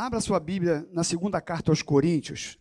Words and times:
Abra 0.00 0.20
sua 0.20 0.38
Bíblia 0.38 0.88
na 0.92 1.02
segunda 1.02 1.40
carta 1.40 1.72
aos 1.72 1.82
Coríntios. 1.82 2.56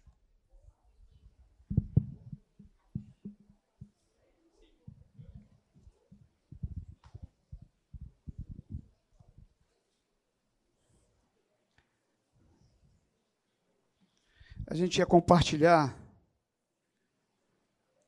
A 14.66 14.74
gente 14.74 14.98
ia 14.98 15.06
compartilhar 15.06 15.96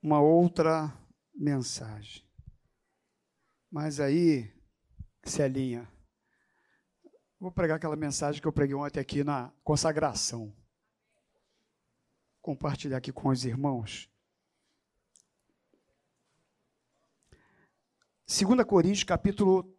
uma 0.02 0.20
outra 0.20 0.91
mensagem. 1.36 2.27
Mas 3.70 4.00
aí, 4.00 4.52
Celinha, 5.23 5.88
Vou 7.40 7.52
pregar 7.52 7.78
aquela 7.78 7.96
mensagem 7.96 8.42
que 8.42 8.48
eu 8.48 8.52
preguei 8.52 8.76
ontem 8.76 9.00
aqui 9.00 9.24
na 9.24 9.54
consagração. 9.64 10.54
Compartilhar 12.42 12.98
aqui 12.98 13.14
com 13.14 13.29
os 13.29 13.46
irmãos. 13.46 14.10
2 18.28 18.64
Coríntios, 18.65 19.06
capítulo 19.06 19.74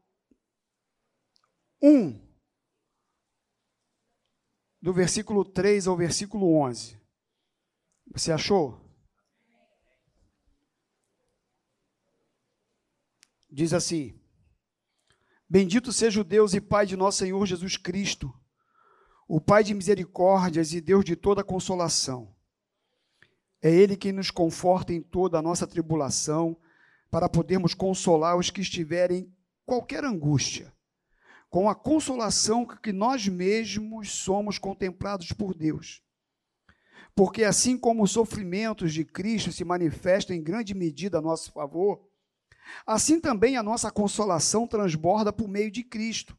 1, 1.82 2.18
do 4.80 4.92
versículo 4.92 5.44
3 5.44 5.86
ao 5.86 5.96
versículo 5.96 6.54
11. 6.62 6.98
Você 8.10 8.32
achou? 8.32 8.80
Diz 13.50 13.72
assim: 13.72 14.19
Bendito 15.52 15.92
seja 15.92 16.20
o 16.20 16.24
Deus 16.24 16.54
e 16.54 16.60
Pai 16.60 16.86
de 16.86 16.96
nosso 16.96 17.18
Senhor 17.18 17.44
Jesus 17.44 17.76
Cristo, 17.76 18.32
o 19.26 19.40
Pai 19.40 19.64
de 19.64 19.74
misericórdias 19.74 20.72
e 20.72 20.80
Deus 20.80 21.04
de 21.04 21.16
toda 21.16 21.42
consolação. 21.42 22.32
É 23.60 23.68
Ele 23.68 23.96
quem 23.96 24.12
nos 24.12 24.30
conforta 24.30 24.92
em 24.92 25.02
toda 25.02 25.40
a 25.40 25.42
nossa 25.42 25.66
tribulação, 25.66 26.56
para 27.10 27.28
podermos 27.28 27.74
consolar 27.74 28.36
os 28.36 28.48
que 28.48 28.60
estiverem 28.60 29.18
em 29.18 29.36
qualquer 29.66 30.04
angústia, 30.04 30.72
com 31.48 31.68
a 31.68 31.74
consolação 31.74 32.64
que 32.64 32.92
nós 32.92 33.26
mesmos 33.26 34.12
somos 34.12 34.56
contemplados 34.56 35.32
por 35.32 35.52
Deus. 35.52 36.00
Porque 37.12 37.42
assim 37.42 37.76
como 37.76 38.04
os 38.04 38.12
sofrimentos 38.12 38.94
de 38.94 39.04
Cristo 39.04 39.50
se 39.50 39.64
manifestam 39.64 40.36
em 40.36 40.40
grande 40.40 40.74
medida 40.74 41.18
a 41.18 41.20
nosso 41.20 41.50
favor, 41.50 42.08
Assim 42.86 43.20
também 43.20 43.56
a 43.56 43.62
nossa 43.62 43.90
consolação 43.90 44.66
transborda 44.66 45.32
por 45.32 45.48
meio 45.48 45.70
de 45.70 45.82
Cristo. 45.82 46.36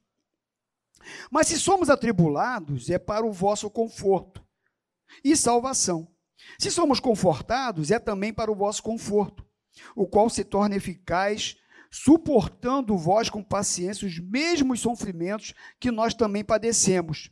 Mas 1.29 1.47
se 1.47 1.59
somos 1.59 1.89
atribulados, 1.89 2.89
é 2.89 2.99
para 2.99 3.25
o 3.25 3.31
vosso 3.31 3.69
conforto 3.69 4.45
e 5.23 5.35
salvação. 5.35 6.07
Se 6.59 6.71
somos 6.71 6.99
confortados, 6.99 7.91
é 7.91 7.99
também 7.99 8.33
para 8.33 8.51
o 8.51 8.55
vosso 8.55 8.81
conforto, 8.81 9.45
o 9.95 10.07
qual 10.07 10.29
se 10.29 10.43
torna 10.43 10.75
eficaz, 10.75 11.55
suportando 11.89 12.97
vós 12.97 13.29
com 13.29 13.43
paciência 13.43 14.07
os 14.07 14.19
mesmos 14.19 14.79
sofrimentos 14.79 15.53
que 15.79 15.91
nós 15.91 16.13
também 16.13 16.43
padecemos. 16.43 17.29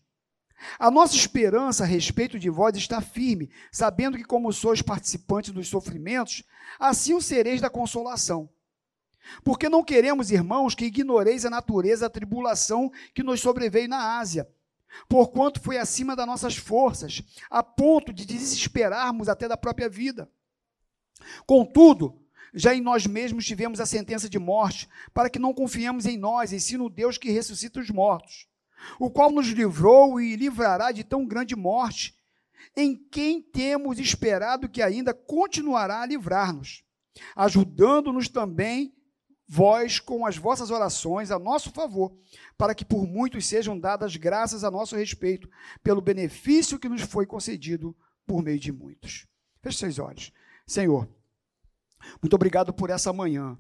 A 0.77 0.92
nossa 0.92 1.16
esperança 1.16 1.83
a 1.83 1.88
respeito 1.88 2.38
de 2.38 2.50
vós 2.50 2.75
está 2.75 3.00
firme, 3.00 3.50
sabendo 3.72 4.17
que, 4.17 4.25
como 4.25 4.52
sois 4.52 4.81
participantes 4.81 5.52
dos 5.52 5.70
sofrimentos, 5.70 6.44
assim 6.77 7.14
o 7.14 7.22
sereis 7.22 7.61
da 7.61 7.70
consolação. 7.70 8.50
Porque 9.44 9.70
não 9.70 9.84
queremos, 9.84 10.31
irmãos, 10.31 10.75
que 10.75 10.86
ignoreis 10.86 11.45
a 11.45 11.50
natureza 11.50 12.06
da 12.06 12.09
tribulação 12.09 12.92
que 13.14 13.23
nos 13.23 13.39
sobreveio 13.39 13.88
na 13.88 14.17
Ásia, 14.20 14.50
porquanto 15.08 15.61
foi 15.61 15.78
acima 15.78 16.16
das 16.16 16.26
nossas 16.26 16.56
forças, 16.56 17.22
a 17.50 17.61
ponto 17.61 18.11
de 18.11 18.26
desesperarmos 18.26 19.30
até 19.30 19.48
da 19.48 19.58
própria 19.58 19.89
vida. 19.89 20.30
Contudo, 21.45 22.20
já 22.53 22.73
em 22.73 22.81
nós 22.81 23.05
mesmos 23.05 23.45
tivemos 23.45 23.80
a 23.80 23.86
sentença 23.86 24.30
de 24.30 24.39
morte, 24.39 24.89
para 25.14 25.30
que 25.30 25.39
não 25.39 25.54
confiemos 25.54 26.05
em 26.05 26.17
nós, 26.17 26.52
e 26.52 26.60
sim 26.60 26.77
no 26.77 26.89
Deus 26.89 27.17
que 27.17 27.32
ressuscita 27.32 27.80
os 27.80 27.89
mortos, 27.89 28.48
o 28.99 29.10
qual 29.10 29.32
nos 29.32 29.48
livrou 29.48 30.20
e 30.20 30.36
livrará 30.36 30.92
de 30.92 31.04
tão 31.04 31.26
grande 31.26 31.55
morte, 31.55 32.15
em 32.76 32.95
quem 32.95 33.42
temos 33.42 33.99
esperado 33.99 34.70
que 34.70 34.82
ainda 34.82 35.14
continuará 35.14 36.02
a 36.02 36.05
livrar-nos, 36.05 36.83
ajudando-nos 37.36 38.30
também 38.30 38.94
vós 39.52 39.99
com 39.99 40.27
as 40.27 40.37
vossas 40.37 40.70
orações 40.70 41.32
a 41.32 41.39
nosso 41.39 41.71
favor, 41.71 42.15
para 42.55 42.76
que 42.76 42.86
por 42.86 43.08
muitos 43.08 43.48
sejam 43.48 43.77
dadas 43.80 44.15
graças 44.15 44.64
a 44.64 44.70
nosso 44.70 44.95
respeito, 44.95 45.49
pelo 45.82 46.02
benefício 46.02 46.77
que 46.77 46.87
nos 46.87 47.02
foi 47.02 47.26
concedido 47.26 47.98
por 48.27 48.43
meio 48.43 48.59
de 48.59 48.71
muitos. 48.71 49.26
Feche 49.59 49.80
seus 49.80 49.98
olhos. 49.98 50.32
Senhor, 50.67 51.09
muito 52.21 52.36
obrigado 52.36 52.71
por 52.71 52.92
essa 52.92 53.11
manhã. 53.11 53.58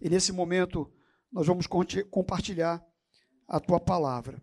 E 0.00 0.10
nesse 0.10 0.32
momento 0.32 0.92
nós 1.30 1.46
vamos 1.46 1.68
compartilhar 2.10 2.84
a 3.46 3.60
tua 3.60 3.78
palavra. 3.78 4.42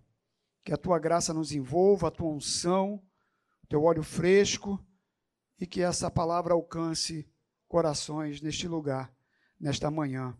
Que 0.63 0.73
a 0.73 0.77
tua 0.77 0.99
graça 0.99 1.33
nos 1.33 1.51
envolva, 1.51 2.07
a 2.07 2.11
tua 2.11 2.29
unção, 2.29 3.03
teu 3.67 3.83
óleo 3.83 4.03
fresco 4.03 4.81
e 5.59 5.67
que 5.67 5.81
essa 5.81 6.09
palavra 6.09 6.53
alcance 6.53 7.29
corações 7.67 8.41
neste 8.41 8.69
lugar, 8.69 9.13
nesta 9.59 9.91
manhã 9.91 10.37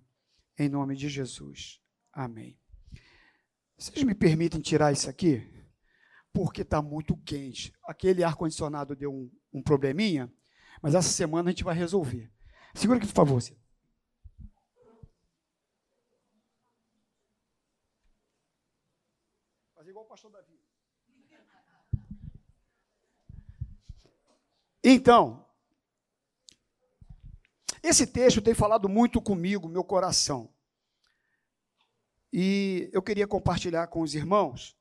em 0.58 0.70
nome 0.70 0.96
de 0.96 1.08
Jesus. 1.08 1.82
Amém. 2.12 2.60
Vocês 3.78 4.04
me 4.04 4.16
permitem 4.16 4.60
tirar 4.60 4.92
isso 4.92 5.10
aqui? 5.10 5.48
Porque 6.34 6.64
está 6.64 6.82
muito 6.82 7.16
quente. 7.18 7.72
Aquele 7.84 8.24
ar-condicionado 8.24 8.96
deu 8.96 9.14
um, 9.14 9.32
um, 9.54 9.62
probleminha, 9.62 10.34
mas 10.82 10.96
essa 10.96 11.10
semana 11.10 11.50
a 11.50 11.52
gente 11.52 11.64
vai 11.64 11.76
resolver. 11.76 12.32
Segura 12.74 12.98
aqui, 12.98 13.08
por 13.08 13.14
favor. 13.14 13.42
Fazer 19.76 19.92
igual 19.92 20.06
o 20.06 20.08
pastor 20.08 20.32
Davi. 20.32 20.58
Então, 24.84 25.47
esse 27.88 28.06
texto 28.06 28.42
tem 28.42 28.54
falado 28.54 28.90
muito 28.90 29.22
comigo, 29.22 29.70
meu 29.70 29.84
coração. 29.84 30.54
E 32.34 32.90
eu 32.92 33.02
queria 33.02 33.26
compartilhar 33.26 33.88
com 33.88 34.02
os 34.02 34.14
irmãos. 34.14 34.78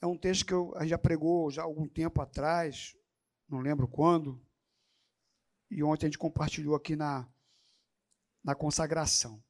É 0.00 0.06
um 0.06 0.16
texto 0.16 0.46
que 0.46 0.54
eu, 0.54 0.72
a 0.76 0.80
gente 0.80 0.90
já 0.90 0.98
pregou 0.98 1.50
já 1.50 1.62
há 1.62 1.64
algum 1.64 1.86
tempo 1.86 2.22
atrás, 2.22 2.96
não 3.46 3.60
lembro 3.60 3.86
quando. 3.86 4.42
E 5.70 5.82
ontem 5.82 6.06
a 6.06 6.08
gente 6.08 6.18
compartilhou 6.18 6.74
aqui 6.74 6.96
na, 6.96 7.28
na 8.42 8.54
consagração. 8.54 9.44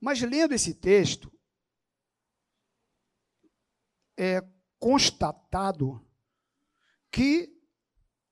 Mas 0.00 0.20
lendo 0.20 0.52
esse 0.52 0.74
texto, 0.74 1.32
é 4.16 4.40
constatado 4.80 6.04
que 7.10 7.56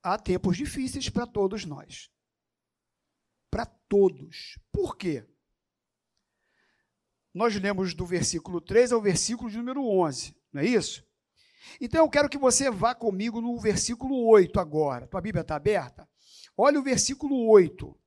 há 0.03 0.19
tempos 0.19 0.57
difíceis 0.57 1.09
para 1.09 1.27
todos 1.27 1.65
nós 1.65 2.11
para 3.57 3.65
todos. 3.65 4.59
Por 4.71 4.99
quê? 4.99 5.27
Nós 7.33 7.55
lemos 7.55 7.95
do 7.95 8.05
versículo 8.05 8.61
3 8.61 8.93
ao 8.93 9.01
versículo 9.01 9.51
de 9.51 9.57
número 9.57 9.83
11, 9.83 10.37
não 10.53 10.61
é 10.61 10.67
isso? 10.67 11.03
Então 11.81 12.05
eu 12.05 12.11
quero 12.11 12.29
que 12.29 12.37
você 12.37 12.71
vá 12.71 12.95
comigo 12.95 13.41
no 13.41 13.59
versículo 13.59 14.27
8 14.27 14.61
agora. 14.61 15.07
Tua 15.07 15.23
Bíblia 15.23 15.41
está 15.41 15.57
aberta? 15.57 16.07
Olha 16.55 16.79
o 16.79 16.83
versículo 16.83 17.49
8. 17.49 17.99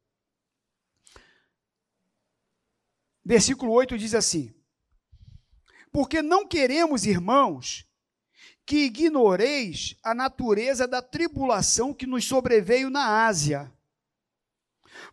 Versículo 3.25 3.71
8 3.71 3.97
diz 3.97 4.13
assim: 4.13 4.53
Porque 5.91 6.21
não 6.21 6.47
queremos, 6.47 7.07
irmãos, 7.07 7.89
que 8.67 8.85
ignoreis 8.85 9.97
a 10.03 10.13
natureza 10.13 10.87
da 10.87 11.01
tribulação 11.01 11.91
que 11.91 12.05
nos 12.05 12.25
sobreveio 12.25 12.91
na 12.91 13.25
Ásia 13.25 13.73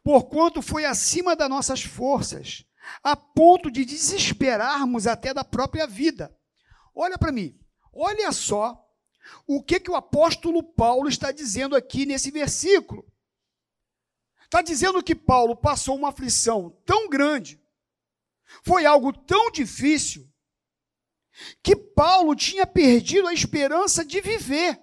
porquanto 0.03 0.63
foi 0.63 0.85
acima 0.85 1.35
das 1.37 1.49
nossas 1.49 1.83
forças, 1.83 2.65
a 3.03 3.17
ponto 3.17 3.71
de 3.71 3.85
desesperarmos 3.85 5.07
até 5.07 5.35
da 5.35 5.45
própria 5.45 5.87
vida. 5.87 6.35
Olha 6.95 7.19
para 7.19 7.33
mim, 7.33 7.59
olha 7.93 8.33
só 8.33 8.83
o 9.47 9.63
que, 9.63 9.81
que 9.81 9.91
o 9.91 9.97
apóstolo 9.97 10.63
Paulo 10.63 11.09
está 11.09 11.33
dizendo 11.33 11.77
aqui 11.77 12.07
nesse 12.07 12.31
versículo. 12.31 13.05
Está 14.45 14.63
dizendo 14.63 15.03
que 15.03 15.15
Paulo 15.15 15.57
passou 15.57 15.97
uma 15.97 16.11
aflição 16.11 16.71
tão 16.85 17.09
grande, 17.09 17.61
foi 18.63 18.87
algo 18.87 19.13
tão 19.13 19.51
difícil, 19.51 20.31
que 21.63 21.75
Paulo 21.75 22.35
tinha 22.35 22.67
perdido 22.67 23.27
a 23.27 23.35
esperança 23.35 24.05
de 24.05 24.21
viver. 24.21 24.81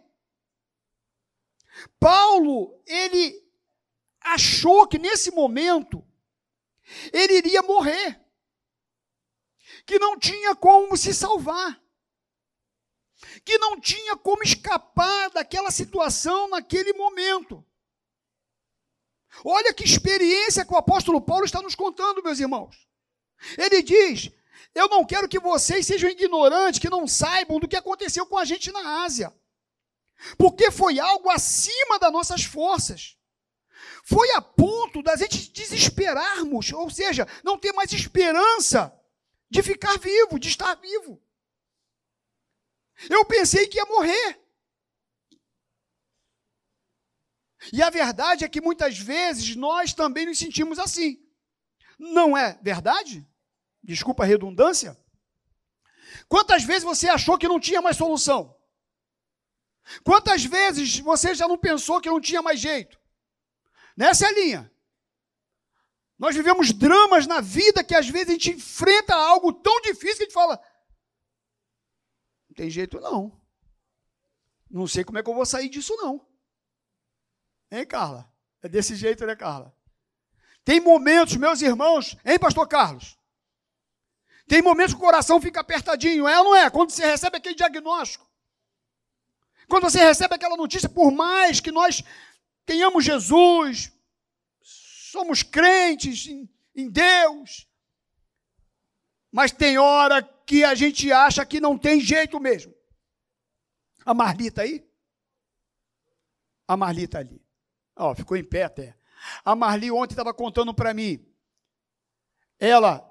Paulo, 1.99 2.79
ele 2.85 3.42
achou 4.33 4.87
que 4.87 4.97
nesse 4.97 5.31
momento 5.31 6.05
ele 7.11 7.37
iria 7.37 7.61
morrer, 7.61 8.19
que 9.85 9.97
não 9.99 10.17
tinha 10.17 10.55
como 10.55 10.95
se 10.97 11.13
salvar. 11.13 11.81
que 13.45 13.57
não 13.57 13.79
tinha 13.79 14.17
como 14.17 14.43
escapar 14.43 15.29
daquela 15.31 15.71
situação 15.71 16.49
naquele 16.49 16.93
momento. 16.93 17.65
Olha 19.43 19.73
que 19.73 19.83
experiência 19.83 20.65
que 20.65 20.73
o 20.73 20.77
apóstolo 20.77 21.21
Paulo 21.21 21.45
está 21.45 21.61
nos 21.61 21.75
contando, 21.75 22.21
meus 22.21 22.39
irmãos. 22.39 22.87
Ele 23.57 23.81
diz: 23.81 24.29
Eu 24.75 24.87
não 24.87 25.05
quero 25.05 25.27
que 25.27 25.39
vocês 25.39 25.87
sejam 25.87 26.09
ignorantes, 26.09 26.79
que 26.79 26.89
não 26.89 27.07
saibam 27.07 27.59
do 27.59 27.67
que 27.67 27.75
aconteceu 27.75 28.25
com 28.25 28.37
a 28.37 28.45
gente 28.45 28.71
na 28.71 29.03
Ásia, 29.03 29.33
porque 30.37 30.69
foi 30.69 30.99
algo 30.99 31.29
acima 31.29 31.97
das 31.97 32.11
nossas 32.11 32.43
forças. 32.43 33.17
Foi 34.03 34.29
a 34.31 34.41
ponto 34.41 35.01
da 35.01 35.15
gente 35.15 35.49
desesperarmos, 35.51 36.73
ou 36.73 36.89
seja, 36.89 37.25
não 37.41 37.57
ter 37.57 37.71
mais 37.71 37.91
esperança 37.93 38.93
de 39.49 39.63
ficar 39.63 39.97
vivo, 39.97 40.37
de 40.37 40.49
estar 40.49 40.75
vivo. 40.75 41.23
Eu 43.09 43.23
pensei 43.23 43.65
que 43.65 43.77
ia 43.77 43.85
morrer. 43.85 44.41
E 47.71 47.81
a 47.81 47.89
verdade 47.89 48.43
é 48.43 48.49
que 48.49 48.59
muitas 48.59 48.97
vezes 48.97 49.55
nós 49.55 49.93
também 49.93 50.25
nos 50.25 50.37
sentimos 50.37 50.79
assim. 50.79 51.25
Não 51.97 52.37
é 52.37 52.59
verdade? 52.61 53.25
Desculpa 53.81 54.23
a 54.23 54.25
redundância. 54.25 55.01
Quantas 56.27 56.63
vezes 56.63 56.83
você 56.83 57.07
achou 57.07 57.37
que 57.37 57.47
não 57.47 57.59
tinha 57.59 57.81
mais 57.81 57.95
solução? 57.95 58.53
Quantas 60.03 60.43
vezes 60.43 60.99
você 60.99 61.33
já 61.33 61.47
não 61.47 61.57
pensou 61.57 62.01
que 62.01 62.09
não 62.09 62.19
tinha 62.19 62.41
mais 62.41 62.59
jeito? 62.59 62.99
Nessa 63.95 64.25
é 64.25 64.29
a 64.29 64.31
linha. 64.31 64.73
Nós 66.17 66.35
vivemos 66.35 66.71
dramas 66.71 67.27
na 67.27 67.41
vida 67.41 67.83
que 67.83 67.95
às 67.95 68.07
vezes 68.07 68.29
a 68.29 68.31
gente 68.33 68.51
enfrenta 68.51 69.15
algo 69.15 69.51
tão 69.51 69.81
difícil 69.81 70.17
que 70.17 70.23
a 70.23 70.25
gente 70.25 70.33
fala: 70.33 70.61
não 72.49 72.55
tem 72.55 72.69
jeito 72.69 72.99
não. 72.99 73.41
Não 74.69 74.87
sei 74.87 75.03
como 75.03 75.17
é 75.17 75.23
que 75.23 75.29
eu 75.29 75.35
vou 75.35 75.45
sair 75.45 75.69
disso 75.69 75.95
não. 75.97 76.25
Hein, 77.71 77.85
Carla? 77.85 78.31
É 78.61 78.69
desse 78.69 78.95
jeito, 78.95 79.25
né, 79.25 79.35
Carla? 79.35 79.75
Tem 80.63 80.79
momentos, 80.79 81.35
meus 81.35 81.61
irmãos, 81.61 82.15
hein, 82.23 82.39
pastor 82.39 82.67
Carlos? 82.67 83.17
Tem 84.47 84.61
momentos 84.61 84.93
que 84.93 84.99
o 84.99 85.03
coração 85.03 85.41
fica 85.41 85.61
apertadinho, 85.61 86.27
é 86.27 86.37
ou 86.39 86.45
não 86.45 86.55
é? 86.55 86.69
Quando 86.69 86.91
você 86.91 87.05
recebe 87.05 87.37
aquele 87.37 87.55
diagnóstico. 87.55 88.29
Quando 89.67 89.83
você 89.83 89.99
recebe 89.99 90.35
aquela 90.35 90.57
notícia, 90.57 90.89
por 90.89 91.11
mais 91.11 91.59
que 91.59 91.71
nós 91.71 92.03
tenhamos 92.65 93.03
Jesus, 93.03 93.91
somos 94.61 95.43
crentes 95.43 96.27
em, 96.27 96.49
em 96.75 96.89
Deus, 96.89 97.67
mas 99.31 99.51
tem 99.51 99.77
hora 99.77 100.21
que 100.45 100.63
a 100.63 100.75
gente 100.75 101.11
acha 101.11 101.45
que 101.45 101.59
não 101.59 101.77
tem 101.77 101.99
jeito 101.99 102.39
mesmo. 102.39 102.73
A 104.05 104.13
Marlita 104.13 104.61
aí? 104.61 104.87
A 106.67 106.77
Marlita 106.77 107.19
ali. 107.19 107.41
Ó, 107.95 108.13
ficou 108.13 108.37
em 108.37 108.43
pé 108.43 108.63
até. 108.63 108.97
A 109.43 109.55
Marli 109.55 109.91
ontem 109.91 110.13
estava 110.13 110.33
contando 110.33 110.73
para 110.73 110.93
mim. 110.93 111.25
Ela, 112.59 113.03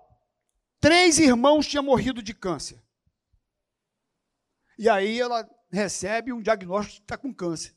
três 0.80 1.18
irmãos 1.18 1.66
tinham 1.66 1.82
morrido 1.82 2.22
de 2.22 2.34
câncer. 2.34 2.82
E 4.78 4.88
aí 4.88 5.20
ela 5.20 5.48
recebe 5.70 6.32
um 6.32 6.42
diagnóstico 6.42 6.96
que 6.96 7.04
está 7.04 7.16
com 7.16 7.32
câncer. 7.32 7.74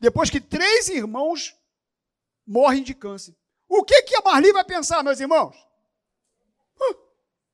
Depois 0.00 0.30
que 0.30 0.40
três 0.40 0.88
irmãos 0.88 1.56
morrem 2.46 2.82
de 2.82 2.94
câncer. 2.94 3.36
O 3.68 3.84
que, 3.84 4.02
que 4.02 4.16
a 4.16 4.22
Marli 4.22 4.52
vai 4.52 4.64
pensar, 4.64 5.02
meus 5.02 5.20
irmãos? 5.20 5.56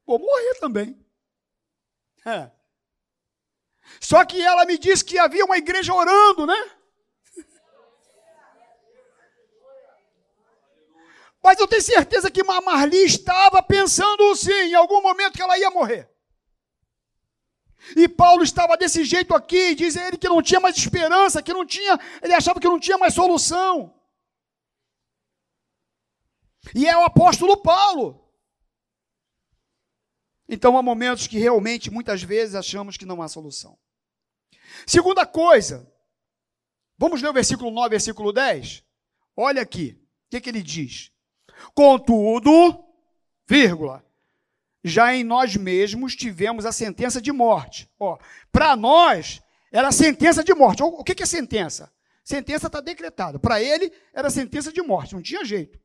vou 0.06 0.18
morrer 0.18 0.54
também. 0.60 1.02
É. 2.26 2.50
Só 4.00 4.24
que 4.24 4.40
ela 4.40 4.64
me 4.64 4.78
disse 4.78 5.04
que 5.04 5.18
havia 5.18 5.44
uma 5.44 5.56
igreja 5.56 5.94
orando, 5.94 6.46
né? 6.46 6.70
Mas 11.42 11.58
eu 11.58 11.68
tenho 11.68 11.82
certeza 11.82 12.30
que 12.30 12.42
Marli 12.42 13.04
estava 13.04 13.62
pensando 13.62 14.34
sim, 14.34 14.50
em 14.50 14.74
algum 14.74 15.02
momento 15.02 15.34
que 15.34 15.42
ela 15.42 15.58
ia 15.58 15.70
morrer. 15.70 16.10
E 17.96 18.08
Paulo 18.08 18.42
estava 18.42 18.76
desse 18.76 19.04
jeito 19.04 19.34
aqui, 19.34 19.74
diz 19.74 19.96
ele 19.96 20.16
que 20.16 20.28
não 20.28 20.42
tinha 20.42 20.60
mais 20.60 20.76
esperança, 20.76 21.42
que 21.42 21.52
não 21.52 21.66
tinha, 21.66 21.98
ele 22.22 22.32
achava 22.32 22.58
que 22.58 22.68
não 22.68 22.80
tinha 22.80 22.96
mais 22.96 23.14
solução. 23.14 23.94
E 26.74 26.86
é 26.86 26.96
o 26.96 27.04
apóstolo 27.04 27.56
Paulo. 27.58 28.24
Então 30.48 30.78
há 30.78 30.82
momentos 30.82 31.26
que 31.26 31.38
realmente, 31.38 31.90
muitas 31.90 32.22
vezes, 32.22 32.54
achamos 32.54 32.96
que 32.96 33.06
não 33.06 33.20
há 33.20 33.28
solução. 33.28 33.78
Segunda 34.86 35.26
coisa, 35.26 35.90
vamos 36.96 37.20
ler 37.20 37.28
o 37.28 37.34
versículo 37.34 37.70
9, 37.70 37.90
versículo 37.90 38.32
10? 38.32 38.84
Olha 39.36 39.62
aqui, 39.62 39.98
o 40.26 40.30
que, 40.30 40.40
que 40.40 40.48
ele 40.48 40.62
diz? 40.62 41.10
Contudo, 41.74 42.84
vírgula, 43.48 44.04
já 44.84 45.14
em 45.16 45.24
nós 45.24 45.56
mesmos 45.56 46.14
tivemos 46.14 46.66
a 46.66 46.72
sentença 46.72 47.20
de 47.20 47.32
morte. 47.32 47.90
Para 48.52 48.76
nós 48.76 49.40
era 49.72 49.90
sentença 49.90 50.44
de 50.44 50.52
morte. 50.52 50.82
O 50.82 51.02
que, 51.02 51.14
que 51.14 51.22
é 51.22 51.26
sentença? 51.26 51.90
Sentença 52.22 52.66
está 52.66 52.80
decretada. 52.80 53.38
Para 53.38 53.62
ele 53.62 53.90
era 54.12 54.28
sentença 54.28 54.70
de 54.70 54.82
morte, 54.82 55.14
não 55.14 55.22
tinha 55.22 55.44
jeito. 55.44 55.78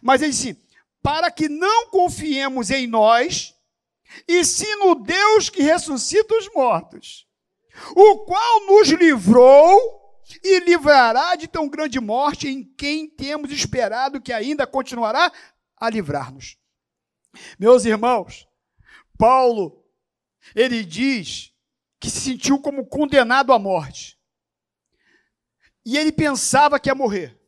Mas 0.00 0.22
ele 0.22 0.30
disse: 0.30 0.56
para 1.02 1.30
que 1.30 1.48
não 1.48 1.90
confiemos 1.90 2.70
em 2.70 2.86
nós, 2.86 3.54
e 4.26 4.44
sim 4.44 4.76
no 4.76 4.94
Deus 4.94 5.48
que 5.48 5.62
ressuscita 5.62 6.36
os 6.36 6.48
mortos, 6.54 7.26
o 7.96 8.18
qual 8.18 8.66
nos 8.66 8.88
livrou 8.88 9.78
e 10.44 10.60
livrará 10.60 11.34
de 11.34 11.48
tão 11.48 11.68
grande 11.68 11.98
morte 11.98 12.48
em 12.48 12.62
quem 12.62 13.08
temos 13.08 13.50
esperado 13.50 14.20
que 14.20 14.32
ainda 14.32 14.66
continuará 14.66 15.32
a 15.76 15.88
livrar-nos. 15.88 16.57
Meus 17.58 17.84
irmãos, 17.84 18.48
Paulo, 19.16 19.84
ele 20.54 20.84
diz 20.84 21.52
que 22.00 22.10
se 22.10 22.20
sentiu 22.20 22.60
como 22.60 22.86
condenado 22.86 23.52
à 23.52 23.58
morte. 23.58 24.18
E 25.84 25.96
ele 25.96 26.12
pensava 26.12 26.78
que 26.78 26.88
ia 26.88 26.94
morrer. 26.94 27.38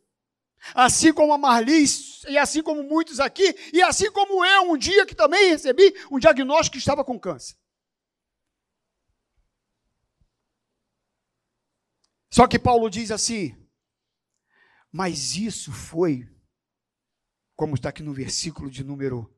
Assim 0.75 1.11
como 1.11 1.33
a 1.33 1.37
Marlis, 1.37 2.23
e 2.23 2.37
assim 2.37 2.61
como 2.61 2.83
muitos 2.83 3.19
aqui, 3.19 3.55
e 3.73 3.81
assim 3.81 4.11
como 4.11 4.45
eu, 4.45 4.71
um 4.71 4.77
dia 4.77 5.05
que 5.05 5.15
também 5.15 5.49
recebi 5.49 5.93
um 6.11 6.19
diagnóstico 6.19 6.73
que 6.73 6.79
estava 6.79 7.03
com 7.03 7.19
câncer. 7.19 7.57
Só 12.29 12.47
que 12.47 12.59
Paulo 12.59 12.89
diz 12.89 13.11
assim: 13.11 13.61
mas 14.91 15.35
isso 15.35 15.71
foi, 15.71 16.29
como 17.55 17.75
está 17.75 17.89
aqui 17.89 18.03
no 18.03 18.13
versículo 18.13 18.69
de 18.69 18.83
número 18.83 19.33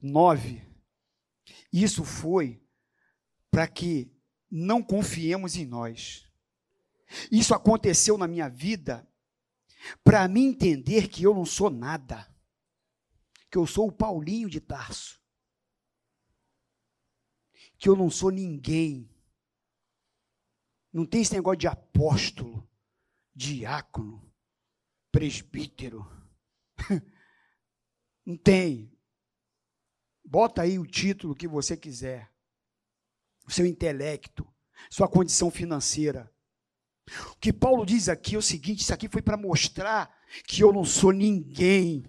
9, 0.00 0.62
isso 1.72 2.04
foi 2.04 2.62
para 3.50 3.66
que 3.68 4.10
não 4.50 4.82
confiemos 4.82 5.56
em 5.56 5.66
nós. 5.66 6.26
Isso 7.30 7.54
aconteceu 7.54 8.16
na 8.16 8.26
minha 8.26 8.48
vida 8.48 9.06
para 10.04 10.28
mim 10.28 10.48
entender 10.48 11.08
que 11.08 11.22
eu 11.22 11.34
não 11.34 11.44
sou 11.44 11.70
nada, 11.70 12.32
que 13.50 13.58
eu 13.58 13.66
sou 13.66 13.88
o 13.88 13.92
Paulinho 13.92 14.48
de 14.48 14.60
Tarso, 14.60 15.20
que 17.78 17.88
eu 17.88 17.96
não 17.96 18.10
sou 18.10 18.30
ninguém, 18.30 19.10
não 20.92 21.06
tem 21.06 21.22
esse 21.22 21.32
negócio 21.32 21.58
de 21.58 21.68
apóstolo, 21.68 22.68
diácono, 23.34 24.30
presbítero. 25.10 26.04
Não 28.24 28.36
tem. 28.36 28.92
Bota 30.30 30.62
aí 30.62 30.78
o 30.78 30.86
título 30.86 31.34
que 31.34 31.48
você 31.48 31.76
quiser. 31.76 32.30
O 33.46 33.50
seu 33.50 33.66
intelecto, 33.66 34.46
sua 34.88 35.08
condição 35.08 35.50
financeira. 35.50 36.32
O 37.32 37.36
que 37.36 37.52
Paulo 37.52 37.84
diz 37.84 38.08
aqui 38.08 38.36
é 38.36 38.38
o 38.38 38.42
seguinte: 38.42 38.82
isso 38.82 38.94
aqui 38.94 39.08
foi 39.08 39.20
para 39.20 39.36
mostrar 39.36 40.08
que 40.46 40.62
eu 40.62 40.72
não 40.72 40.84
sou 40.84 41.10
ninguém. 41.10 42.04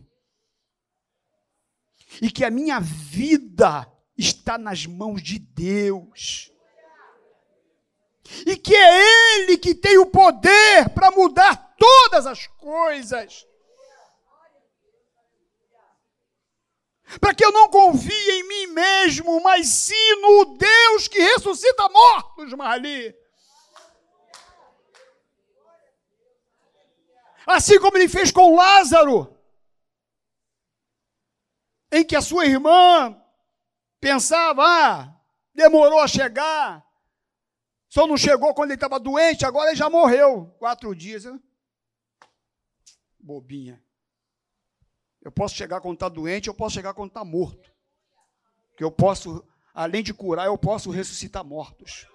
E 2.21 2.29
que 2.29 2.45
a 2.45 2.51
minha 2.51 2.79
vida 2.79 3.91
está 4.15 4.57
nas 4.57 4.85
mãos 4.85 5.23
de 5.23 5.39
Deus 5.39 6.51
e 8.45 8.55
que 8.55 8.75
é 8.75 9.39
Ele 9.39 9.57
que 9.57 9.75
tem 9.75 9.97
o 9.97 10.05
poder 10.05 10.89
para 10.93 11.11
mudar 11.11 11.75
todas 11.77 12.25
as 12.25 12.47
coisas. 12.47 13.45
Para 17.19 17.33
que 17.33 17.43
eu 17.43 17.51
não 17.51 17.69
confie 17.69 18.31
em 18.31 18.47
mim 18.47 18.67
mesmo, 18.67 19.41
mas 19.41 19.67
sim 19.67 20.21
no 20.21 20.57
Deus 20.57 21.07
que 21.07 21.19
ressuscita 21.19 21.89
mortos, 21.89 22.53
Marli. 22.53 23.15
Assim 27.45 27.79
como 27.79 27.97
ele 27.97 28.07
fez 28.07 28.31
com 28.31 28.55
Lázaro, 28.55 29.37
em 31.91 32.03
que 32.03 32.15
a 32.15 32.21
sua 32.21 32.45
irmã 32.45 33.19
pensava, 33.99 34.63
ah, 34.63 35.21
Demorou 35.53 35.99
a 35.99 36.07
chegar. 36.07 36.85
Só 37.89 38.07
não 38.07 38.15
chegou 38.15 38.53
quando 38.53 38.71
ele 38.71 38.77
estava 38.77 38.99
doente, 38.99 39.45
agora 39.45 39.69
ele 39.69 39.77
já 39.77 39.89
morreu. 39.89 40.55
Quatro 40.57 40.95
dias. 40.95 41.25
Bobinha. 43.19 43.83
Eu 45.21 45.31
posso 45.31 45.55
chegar 45.55 45.79
quando 45.81 45.95
está 45.95 46.09
doente, 46.09 46.47
eu 46.47 46.53
posso 46.53 46.73
chegar 46.75 46.93
quando 46.93 47.09
está 47.09 47.23
morto. 47.23 47.71
Que 48.75 48.83
eu 48.83 48.91
posso, 48.91 49.45
além 49.73 50.01
de 50.01 50.13
curar, 50.13 50.47
eu 50.47 50.57
posso 50.57 50.89
ressuscitar 50.89 51.43
mortos. 51.43 52.07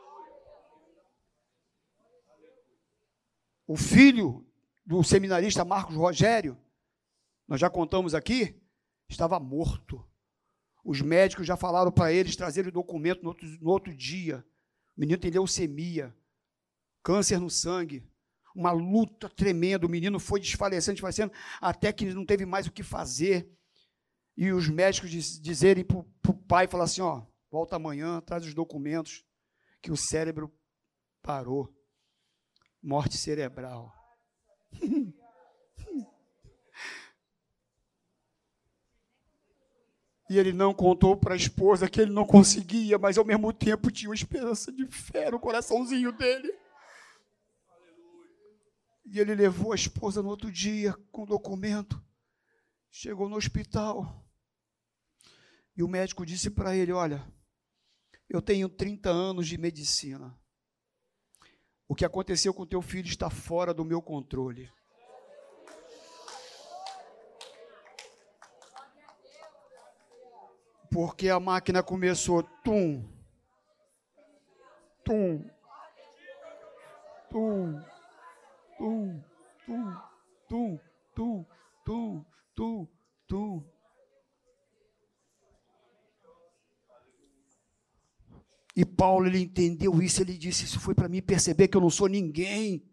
O 3.67 3.77
filho 3.77 4.47
do 4.85 5.03
seminarista 5.03 5.65
Marcos 5.65 5.97
Rogério, 5.97 6.57
nós 7.47 7.61
já 7.61 7.71
contamos 7.71 8.15
aqui, 8.15 8.61
estava 9.09 9.39
morto. 9.39 10.05
Os 10.85 11.01
médicos 11.01 11.47
já 11.47 11.57
falaram 11.57 11.91
para 11.91 12.13
eles 12.13 12.37
trazerem 12.37 12.71
o 12.71 12.73
documento 12.73 13.23
no 13.23 13.31
outro, 13.31 13.49
no 13.61 13.71
outro 13.71 13.95
dia. 13.95 14.45
O 14.97 15.01
menino 15.01 15.19
tem 15.19 15.31
leucemia, 15.31 16.17
câncer 17.03 17.41
no 17.41 17.51
sangue, 17.51 18.09
uma 18.57 18.73
luta 18.73 19.29
tremenda. 19.29 19.87
O 19.87 19.91
menino 19.91 20.19
foi 20.19 20.41
desfalecendo, 20.41 20.95
desfalecendo, 20.95 21.33
até 21.61 21.93
que 21.93 22.07
não 22.07 22.25
teve 22.25 22.47
mais 22.47 22.67
o 22.67 22.73
que 22.73 22.83
fazer. 22.83 23.49
E 24.37 24.51
os 24.51 24.69
médicos 24.69 25.11
diz, 25.11 25.41
dizerem 25.41 25.85
para 25.85 25.99
o 25.99 26.35
pai, 26.35 26.67
falar 26.67 26.85
assim, 26.85 27.03
ó, 27.03 27.23
volta 27.51 27.77
amanhã, 27.77 28.21
traz 28.21 28.45
os 28.45 28.55
documentos, 28.55 29.25
que 29.83 29.93
o 29.93 29.97
cérebro 29.97 30.53
parou. 31.23 31.73
Morte 32.83 33.17
cerebral. 33.17 33.93
E 40.29 40.39
ele 40.39 40.53
não 40.53 40.75
contou 40.75 41.17
para 41.17 41.35
a 41.35 41.37
esposa 41.37 41.89
que 41.89 42.01
ele 42.01 42.13
não 42.13 42.27
conseguia, 42.27 42.99
mas 42.99 43.17
ao 43.17 43.25
mesmo 43.25 43.53
tempo 43.53 43.93
tinha 43.93 44.09
uma 44.09 44.15
esperança 44.15 44.73
de 44.73 44.85
fé 44.87 45.31
no 45.31 45.39
coraçãozinho 45.39 46.11
dele. 46.11 46.53
E 49.07 49.21
ele 49.21 49.35
levou 49.37 49.73
a 49.73 49.77
esposa 49.77 50.21
no 50.21 50.29
outro 50.29 50.51
dia 50.51 50.93
com 51.13 51.25
documento. 51.25 52.03
Chegou 52.91 53.29
no 53.29 53.37
hospital. 53.37 54.27
E 55.77 55.83
o 55.83 55.89
médico 55.89 56.27
disse 56.27 56.51
para 56.51 56.75
ele: 56.75 56.93
Olha, 56.93 57.25
eu 58.29 58.43
tenho 58.43 58.69
30 58.69 59.09
anos 59.09 59.47
de 59.47 59.57
medicina. 59.57 60.37
O 61.87 61.95
que 61.95 62.05
aconteceu 62.05 62.53
com 62.53 62.67
teu 62.67 62.83
filho 62.83 63.07
está 63.07 63.31
fora 63.31 63.73
do 63.73 63.85
meu 63.85 64.03
controle. 64.03 64.69
Porque 70.91 71.29
a 71.29 71.39
máquina 71.39 71.83
começou 71.83 72.43
tum, 72.43 73.07
tum, 75.05 75.49
tum, 77.31 77.96
tum, 78.79 79.23
tum, 79.67 79.97
tum, 80.49 80.79
tum, 81.15 81.47
tum, 81.85 82.25
tum, 82.55 82.89
tum. 83.27 83.77
E 88.77 88.85
Paulo 88.85 89.27
ele 89.27 89.41
entendeu 89.41 90.03
isso, 90.03 90.21
ele 90.21 90.37
disse: 90.37 90.65
Isso 90.65 90.79
foi 90.79 90.95
para 90.95 91.09
mim 91.09 91.23
perceber 91.23 91.69
que 91.69 91.77
eu 91.77 91.81
não 91.81 91.91
sou 91.91 92.09
ninguém. 92.09 92.87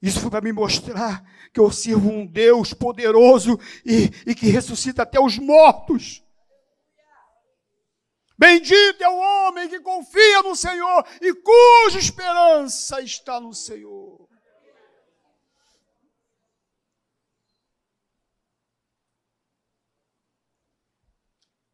Isso 0.00 0.20
foi 0.20 0.30
para 0.30 0.40
me 0.40 0.52
mostrar 0.52 1.24
que 1.52 1.58
eu 1.58 1.72
sirvo 1.72 2.08
um 2.08 2.24
Deus 2.24 2.72
poderoso 2.72 3.58
e, 3.84 4.04
e 4.24 4.34
que 4.36 4.46
ressuscita 4.46 5.02
até 5.02 5.20
os 5.20 5.38
mortos. 5.38 6.22
Bendito 8.38 9.02
é 9.02 9.08
o 9.08 9.16
homem 9.16 9.68
que 9.68 9.80
confia 9.80 10.42
no 10.44 10.54
Senhor 10.54 11.04
e 11.20 11.34
cuja 11.34 11.98
esperança 11.98 13.02
está 13.02 13.40
no 13.40 13.52
Senhor. 13.52 14.07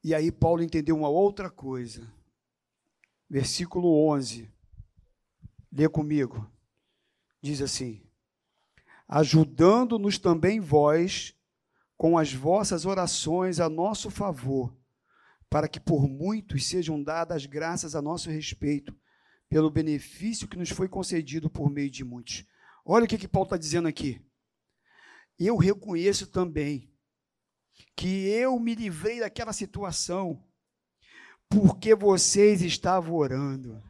E 0.04 0.14
aí 0.14 0.30
Paulo 0.30 0.62
entendeu 0.62 0.94
uma 0.96 1.08
outra 1.08 1.50
coisa. 1.50 2.06
Versículo 3.28 4.06
11. 4.10 4.52
Lê 5.72 5.88
comigo. 5.88 6.48
Diz 7.40 7.60
assim: 7.60 8.06
Ajudando-nos 9.08 10.18
também 10.18 10.60
vós 10.60 11.34
com 11.96 12.18
as 12.18 12.32
vossas 12.32 12.84
orações 12.84 13.58
a 13.58 13.68
nosso 13.68 14.10
favor 14.10 14.76
para 15.54 15.68
que 15.68 15.78
por 15.78 16.08
muitos 16.08 16.66
sejam 16.66 17.00
dadas 17.00 17.46
graças 17.46 17.94
a 17.94 18.02
nosso 18.02 18.28
respeito, 18.28 18.92
pelo 19.48 19.70
benefício 19.70 20.48
que 20.48 20.58
nos 20.58 20.70
foi 20.70 20.88
concedido 20.88 21.48
por 21.48 21.70
meio 21.70 21.88
de 21.88 22.02
muitos. 22.02 22.44
Olha 22.84 23.04
o 23.04 23.08
que, 23.08 23.16
que 23.16 23.28
Paulo 23.28 23.46
está 23.46 23.56
dizendo 23.56 23.86
aqui. 23.86 24.20
Eu 25.38 25.56
reconheço 25.56 26.26
também 26.26 26.92
que 27.96 28.28
eu 28.28 28.58
me 28.58 28.74
livrei 28.74 29.20
daquela 29.20 29.52
situação 29.52 30.42
porque 31.48 31.94
vocês 31.94 32.62
estavam 32.62 33.14
orando. 33.14 33.82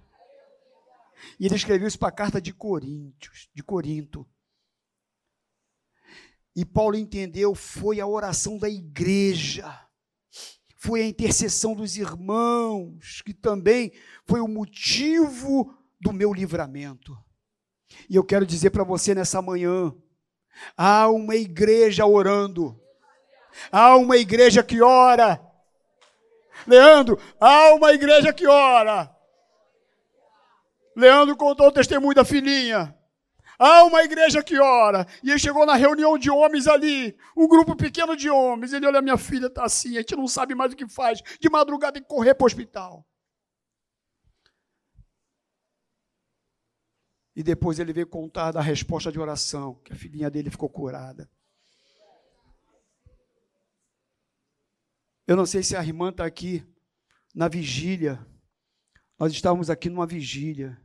E 1.39 1.47
ele 1.47 1.55
escreveu 1.55 1.89
isso 1.89 1.99
para 1.99 2.09
a 2.09 2.13
carta 2.13 2.41
de 2.41 2.53
Coríntios, 2.53 3.49
de 3.55 3.63
Corinto. 3.63 4.29
E 6.55 6.65
Paulo 6.65 6.97
entendeu, 6.97 7.55
foi 7.55 8.01
a 8.01 8.07
oração 8.07 8.59
da 8.59 8.69
igreja 8.69 9.85
foi 10.85 11.01
a 11.01 11.07
intercessão 11.07 11.75
dos 11.75 11.97
irmãos, 11.97 13.23
que 13.23 13.33
também 13.33 13.91
foi 14.27 14.41
o 14.41 14.47
motivo 14.47 15.75
do 15.99 16.13
meu 16.13 16.31
livramento. 16.31 17.17
E 18.07 18.17
eu 18.17 18.23
quero 18.23 18.45
dizer 18.45 18.69
para 18.69 18.85
você 18.85 19.15
nessa 19.15 19.41
manhã: 19.41 19.95
há 20.77 21.09
uma 21.09 21.37
igreja 21.37 22.05
orando, 22.05 22.79
há 23.71 23.97
uma 23.97 24.17
igreja 24.17 24.63
que 24.63 24.83
ora. 24.83 25.41
Leandro, 26.67 27.19
há 27.41 27.75
uma 27.75 27.93
igreja 27.93 28.33
que 28.33 28.47
ora. 28.47 29.15
Leandro 30.97 31.37
contou 31.37 31.69
o 31.69 31.73
testemunho 31.73 32.15
da 32.15 32.25
filhinha. 32.25 32.97
Há 33.59 33.85
uma 33.85 34.03
igreja 34.03 34.43
que 34.43 34.59
ora. 34.59 35.07
E 35.23 35.31
ele 35.31 35.39
chegou 35.39 35.65
na 35.65 35.75
reunião 35.75 36.19
de 36.19 36.31
homens 36.31 36.67
ali, 36.67 37.17
um 37.37 37.47
grupo 37.47 37.77
pequeno 37.77 38.17
de 38.17 38.29
homens. 38.29 38.73
Ele 38.73 38.87
olha, 38.87 39.03
minha 39.03 39.17
filha 39.17 39.47
está 39.47 39.65
assim, 39.65 39.97
a 39.97 40.01
gente 40.01 40.17
não 40.17 40.27
sabe 40.27 40.55
mais 40.55 40.73
o 40.73 40.77
que 40.77 40.89
faz. 40.89 41.21
De 41.41 41.49
madrugada 41.49 41.95
tem 41.95 42.03
que 42.03 42.09
correr 42.09 42.35
para 42.35 42.45
o 42.45 42.47
hospital. 42.47 43.07
E 47.37 47.43
depois 47.43 47.79
ele 47.79 47.93
veio 47.93 48.07
contar 48.07 48.53
da 48.53 48.61
resposta 48.61 49.11
de 49.11 49.19
oração, 49.19 49.75
que 49.85 49.93
a 49.93 49.97
filhinha 49.97 50.31
dele 50.31 50.51
ficou 50.51 50.69
curada. 50.69 51.29
Eu 55.27 55.37
não 55.37 55.47
sei 55.47 55.63
se 55.63 55.75
a 55.75 55.83
irmã 55.83 56.11
está 56.11 56.27
aqui 56.27 56.63
na 57.35 57.49
vigília. 57.49 58.25
Nós 59.19 59.33
estávamos 59.33 59.71
aqui 59.71 59.89
numa 59.89 60.07
vigília. 60.07 60.79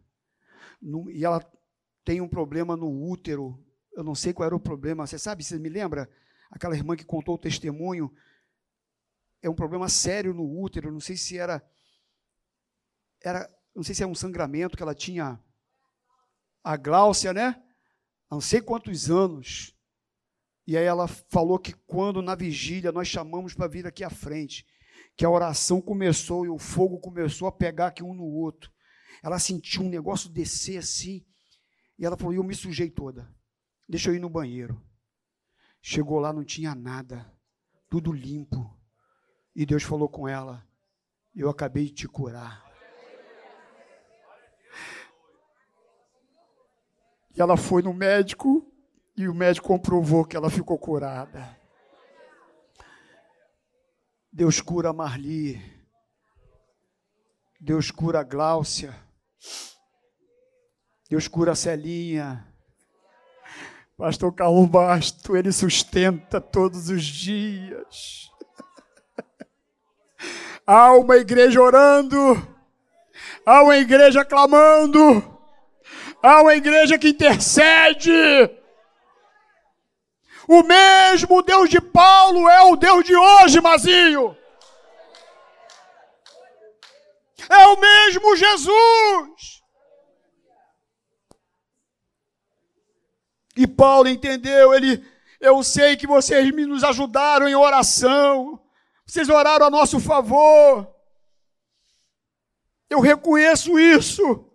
E 1.11 1.25
ela 1.25 1.43
tem 2.05 2.21
um 2.21 2.27
problema 2.27 2.77
no 2.77 2.89
útero. 2.89 3.61
Eu 3.93 4.03
não 4.03 4.15
sei 4.15 4.31
qual 4.31 4.45
era 4.45 4.55
o 4.55 4.59
problema. 4.59 5.05
Você 5.05 5.19
sabe, 5.19 5.43
você 5.43 5.59
me 5.59 5.67
lembra? 5.67 6.09
Aquela 6.49 6.75
irmã 6.75 6.95
que 6.95 7.03
contou 7.03 7.35
o 7.35 7.39
testemunho. 7.39 8.13
É 9.41 9.49
um 9.49 9.55
problema 9.55 9.89
sério 9.89 10.33
no 10.33 10.43
útero. 10.43 10.91
Não 10.91 11.01
sei 11.01 11.17
se 11.17 11.37
era. 11.37 11.61
era 13.21 13.49
não 13.75 13.83
sei 13.83 13.93
se 13.93 14.03
é 14.03 14.07
um 14.07 14.15
sangramento 14.15 14.77
que 14.77 14.83
ela 14.83 14.95
tinha. 14.95 15.37
A 16.63 16.77
Gláucia, 16.77 17.33
né? 17.33 17.61
não 18.29 18.39
sei 18.39 18.61
quantos 18.61 19.09
anos. 19.09 19.75
E 20.69 20.77
aí 20.77 20.85
ela 20.85 21.07
falou 21.07 21.57
que 21.57 21.73
quando 21.73 22.21
na 22.21 22.35
vigília 22.35 22.91
nós 22.91 23.07
chamamos 23.07 23.55
para 23.55 23.65
vir 23.65 23.87
aqui 23.87 24.03
à 24.03 24.09
frente, 24.11 24.63
que 25.17 25.25
a 25.25 25.29
oração 25.29 25.81
começou 25.81 26.45
e 26.45 26.49
o 26.49 26.59
fogo 26.59 26.99
começou 26.99 27.47
a 27.47 27.51
pegar 27.51 27.87
aqui 27.87 28.03
um 28.03 28.13
no 28.13 28.25
outro. 28.25 28.71
Ela 29.23 29.39
sentiu 29.39 29.81
um 29.81 29.89
negócio 29.89 30.29
descer 30.29 30.77
assim. 30.77 31.25
E 31.97 32.05
ela 32.05 32.15
falou: 32.15 32.35
Eu 32.35 32.43
me 32.43 32.53
sujei 32.53 32.87
toda. 32.87 33.35
Deixa 33.87 34.11
eu 34.11 34.15
ir 34.15 34.19
no 34.19 34.29
banheiro. 34.29 34.79
Chegou 35.81 36.19
lá, 36.19 36.31
não 36.31 36.43
tinha 36.43 36.75
nada. 36.75 37.25
Tudo 37.89 38.11
limpo. 38.11 38.79
E 39.55 39.65
Deus 39.65 39.81
falou 39.81 40.07
com 40.07 40.27
ela: 40.27 40.63
Eu 41.35 41.49
acabei 41.49 41.85
de 41.85 41.93
te 41.93 42.07
curar. 42.07 42.63
E 47.35 47.41
ela 47.41 47.57
foi 47.57 47.81
no 47.81 47.91
médico. 47.91 48.68
E 49.19 49.27
o 49.27 49.35
médico 49.35 49.67
comprovou 49.67 50.23
que 50.23 50.37
ela 50.37 50.49
ficou 50.49 50.77
curada. 50.77 51.53
Deus 54.31 54.61
cura 54.61 54.91
a 54.91 54.93
Marli. 54.93 55.61
Deus 57.59 57.91
cura 57.91 58.21
a 58.21 58.23
Gláucia. 58.23 58.95
Deus 61.09 61.27
cura 61.27 61.51
a 61.51 61.55
Celinha. 61.55 62.47
Pastor 63.97 64.33
Carlos 64.33 64.69
Basto, 64.69 65.35
ele 65.35 65.51
sustenta 65.51 66.39
todos 66.39 66.87
os 66.87 67.03
dias. 67.03 68.31
Há 70.65 70.93
uma 70.93 71.17
igreja 71.17 71.61
orando, 71.61 72.17
há 73.45 73.63
uma 73.63 73.75
igreja 73.75 74.23
clamando, 74.23 75.01
há 76.21 76.41
uma 76.41 76.55
igreja 76.55 76.97
que 76.97 77.09
intercede. 77.09 78.58
O 80.51 80.63
mesmo 80.63 81.43
Deus 81.43 81.69
de 81.69 81.79
Paulo 81.79 82.49
é 82.49 82.61
o 82.61 82.75
Deus 82.75 83.05
de 83.05 83.15
hoje, 83.15 83.61
Mazinho. 83.61 84.35
É 87.47 87.67
o 87.67 87.79
mesmo 87.79 88.35
Jesus. 88.35 89.61
E 93.55 93.67
Paulo 93.67 94.09
entendeu, 94.09 94.73
ele, 94.73 95.05
eu 95.39 95.61
sei 95.61 95.95
que 95.95 96.07
vocês 96.07 96.51
nos 96.67 96.83
ajudaram 96.83 97.47
em 97.47 97.53
oração. 97.53 98.59
Vocês 99.05 99.29
oraram 99.29 99.67
a 99.67 99.69
nosso 99.69 99.99
favor. 99.99 100.91
Eu 102.89 102.99
reconheço 103.01 103.77
isso. 103.77 104.51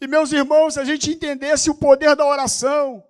E 0.00 0.06
meus 0.06 0.32
irmãos, 0.32 0.72
se 0.72 0.80
a 0.80 0.84
gente 0.84 1.10
entendesse 1.10 1.68
o 1.68 1.74
poder 1.74 2.16
da 2.16 2.24
oração, 2.24 3.04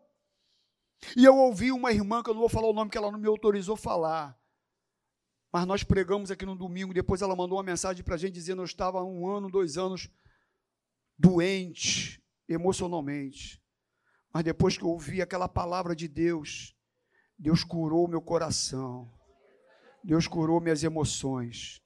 e 1.16 1.24
eu 1.24 1.36
ouvi 1.36 1.72
uma 1.72 1.92
irmã, 1.92 2.22
que 2.22 2.30
eu 2.30 2.34
não 2.34 2.40
vou 2.40 2.48
falar 2.48 2.68
o 2.68 2.72
nome, 2.72 2.90
que 2.90 2.98
ela 2.98 3.10
não 3.10 3.18
me 3.18 3.26
autorizou 3.26 3.76
falar. 3.76 4.38
Mas 5.52 5.66
nós 5.66 5.82
pregamos 5.82 6.30
aqui 6.30 6.46
no 6.46 6.54
domingo, 6.54 6.94
depois 6.94 7.22
ela 7.22 7.34
mandou 7.34 7.58
uma 7.58 7.64
mensagem 7.64 8.04
para 8.04 8.14
a 8.14 8.18
gente 8.18 8.34
dizendo: 8.34 8.62
eu 8.62 8.66
estava 8.66 9.02
um 9.02 9.26
ano, 9.28 9.50
dois 9.50 9.76
anos 9.76 10.08
doente 11.18 12.22
emocionalmente. 12.48 13.62
Mas 14.32 14.44
depois 14.44 14.78
que 14.78 14.84
eu 14.84 14.88
ouvi 14.88 15.20
aquela 15.20 15.48
palavra 15.48 15.94
de 15.94 16.08
Deus, 16.08 16.74
Deus 17.38 17.64
curou 17.64 18.08
meu 18.08 18.22
coração. 18.22 19.12
Deus 20.02 20.26
curou 20.26 20.60
minhas 20.60 20.82
emoções. 20.82 21.82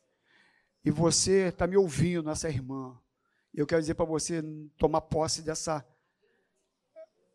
E 0.85 0.90
você 0.90 1.49
está 1.49 1.66
me 1.66 1.76
ouvindo, 1.76 2.30
essa 2.30 2.49
irmã. 2.49 2.97
Eu 3.52 3.66
quero 3.66 3.80
dizer 3.80 3.94
para 3.94 4.04
você 4.04 4.42
tomar 4.76 5.00
posse 5.00 5.42
dessa 5.42 5.85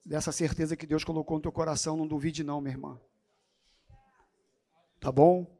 dessa 0.10 0.32
certeza 0.32 0.76
que 0.76 0.88
Deus 0.88 1.04
colocou 1.04 1.38
no 1.38 1.42
teu 1.44 1.52
coração, 1.52 1.96
não 1.96 2.08
duvide 2.08 2.44
não, 2.44 2.60
minha 2.60 2.74
irmã. 2.74 3.00
Tá 5.00 5.12
bom? 5.12 5.56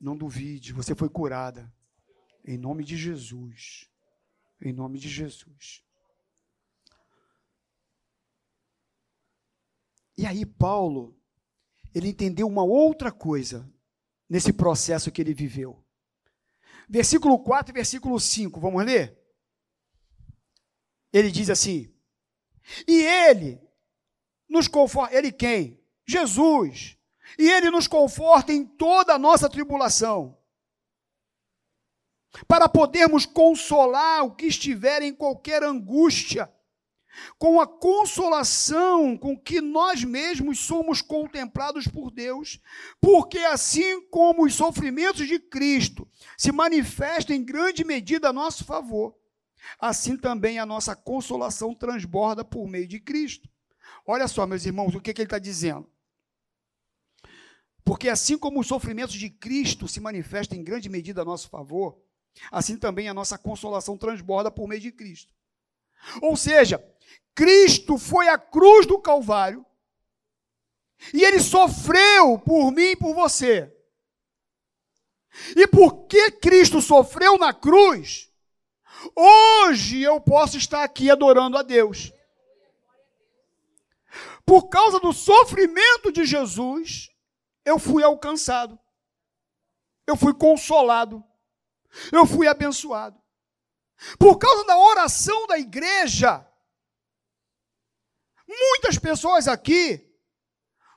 Não 0.00 0.16
duvide, 0.16 0.72
você 0.72 0.94
foi 0.94 1.10
curada. 1.10 1.70
Em 2.42 2.56
nome 2.56 2.82
de 2.82 2.96
Jesus. 2.96 3.90
Em 4.58 4.72
nome 4.72 4.98
de 4.98 5.06
Jesus. 5.06 5.84
E 10.16 10.24
aí 10.24 10.46
Paulo, 10.46 11.14
ele 11.94 12.08
entendeu 12.08 12.46
uma 12.46 12.64
outra 12.64 13.12
coisa 13.12 13.70
nesse 14.26 14.50
processo 14.50 15.12
que 15.12 15.20
ele 15.20 15.34
viveu. 15.34 15.84
Versículo 16.88 17.38
4 17.38 17.70
e 17.70 17.74
versículo 17.74 18.18
5, 18.18 18.58
vamos 18.58 18.82
ler? 18.82 19.22
Ele 21.12 21.30
diz 21.30 21.50
assim: 21.50 21.94
E 22.88 23.02
ele, 23.02 23.60
nos 24.50 24.66
conforta. 24.66 25.16
Ele 25.16 25.30
quem? 25.30 25.80
Jesus. 26.04 26.98
E 27.38 27.48
ele 27.48 27.70
nos 27.70 27.86
conforta 27.86 28.52
em 28.52 28.66
toda 28.66 29.14
a 29.14 29.18
nossa 29.18 29.48
tribulação. 29.48 30.36
Para 32.46 32.68
podermos 32.68 33.24
consolar 33.24 34.24
o 34.24 34.34
que 34.34 34.46
estiver 34.46 35.02
em 35.02 35.14
qualquer 35.14 35.62
angústia, 35.62 36.52
com 37.38 37.60
a 37.60 37.66
consolação 37.66 39.16
com 39.16 39.36
que 39.36 39.60
nós 39.60 40.04
mesmos 40.04 40.60
somos 40.60 41.02
contemplados 41.02 41.86
por 41.86 42.10
Deus, 42.10 42.60
porque 43.00 43.38
assim 43.38 44.00
como 44.08 44.44
os 44.44 44.54
sofrimentos 44.54 45.26
de 45.26 45.38
Cristo 45.38 46.08
se 46.36 46.52
manifestam 46.52 47.34
em 47.34 47.44
grande 47.44 47.84
medida 47.84 48.28
a 48.28 48.32
nosso 48.32 48.64
favor, 48.64 49.16
assim 49.78 50.16
também 50.16 50.58
a 50.58 50.66
nossa 50.66 50.94
consolação 50.94 51.74
transborda 51.74 52.44
por 52.44 52.66
meio 52.68 52.86
de 52.86 53.00
Cristo. 53.00 53.48
Olha 54.10 54.26
só, 54.26 54.44
meus 54.44 54.66
irmãos, 54.66 54.92
o 54.92 55.00
que, 55.00 55.14
que 55.14 55.20
ele 55.20 55.26
está 55.26 55.38
dizendo. 55.38 55.88
Porque 57.84 58.08
assim 58.08 58.36
como 58.36 58.58
os 58.58 58.66
sofrimentos 58.66 59.14
de 59.14 59.30
Cristo 59.30 59.86
se 59.86 60.00
manifestam 60.00 60.58
em 60.58 60.64
grande 60.64 60.88
medida 60.88 61.22
a 61.22 61.24
nosso 61.24 61.48
favor, 61.48 61.96
assim 62.50 62.76
também 62.76 63.08
a 63.08 63.14
nossa 63.14 63.38
consolação 63.38 63.96
transborda 63.96 64.50
por 64.50 64.66
meio 64.66 64.80
de 64.80 64.90
Cristo. 64.90 65.32
Ou 66.20 66.36
seja, 66.36 66.84
Cristo 67.36 67.96
foi 67.98 68.26
à 68.26 68.36
cruz 68.36 68.84
do 68.84 68.98
Calvário 68.98 69.64
e 71.14 71.22
ele 71.22 71.38
sofreu 71.38 72.36
por 72.40 72.72
mim 72.72 72.90
e 72.90 72.96
por 72.96 73.14
você. 73.14 73.72
E 75.54 75.68
porque 75.68 76.32
Cristo 76.32 76.82
sofreu 76.82 77.38
na 77.38 77.54
cruz, 77.54 78.28
hoje 79.14 80.02
eu 80.02 80.20
posso 80.20 80.56
estar 80.56 80.82
aqui 80.82 81.08
adorando 81.12 81.56
a 81.56 81.62
Deus. 81.62 82.12
Por 84.44 84.68
causa 84.68 84.98
do 84.98 85.12
sofrimento 85.12 86.12
de 86.12 86.24
Jesus, 86.24 87.08
eu 87.64 87.78
fui 87.78 88.02
alcançado. 88.02 88.78
Eu 90.06 90.16
fui 90.16 90.34
consolado. 90.34 91.24
Eu 92.12 92.26
fui 92.26 92.46
abençoado. 92.46 93.20
Por 94.18 94.38
causa 94.38 94.64
da 94.64 94.78
oração 94.78 95.46
da 95.46 95.58
igreja, 95.58 96.46
muitas 98.48 98.98
pessoas 98.98 99.46
aqui 99.46 100.08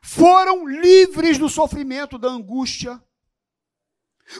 foram 0.01 0.67
livres 0.67 1.37
do 1.37 1.49
sofrimento, 1.49 2.17
da 2.17 2.29
angústia, 2.29 3.01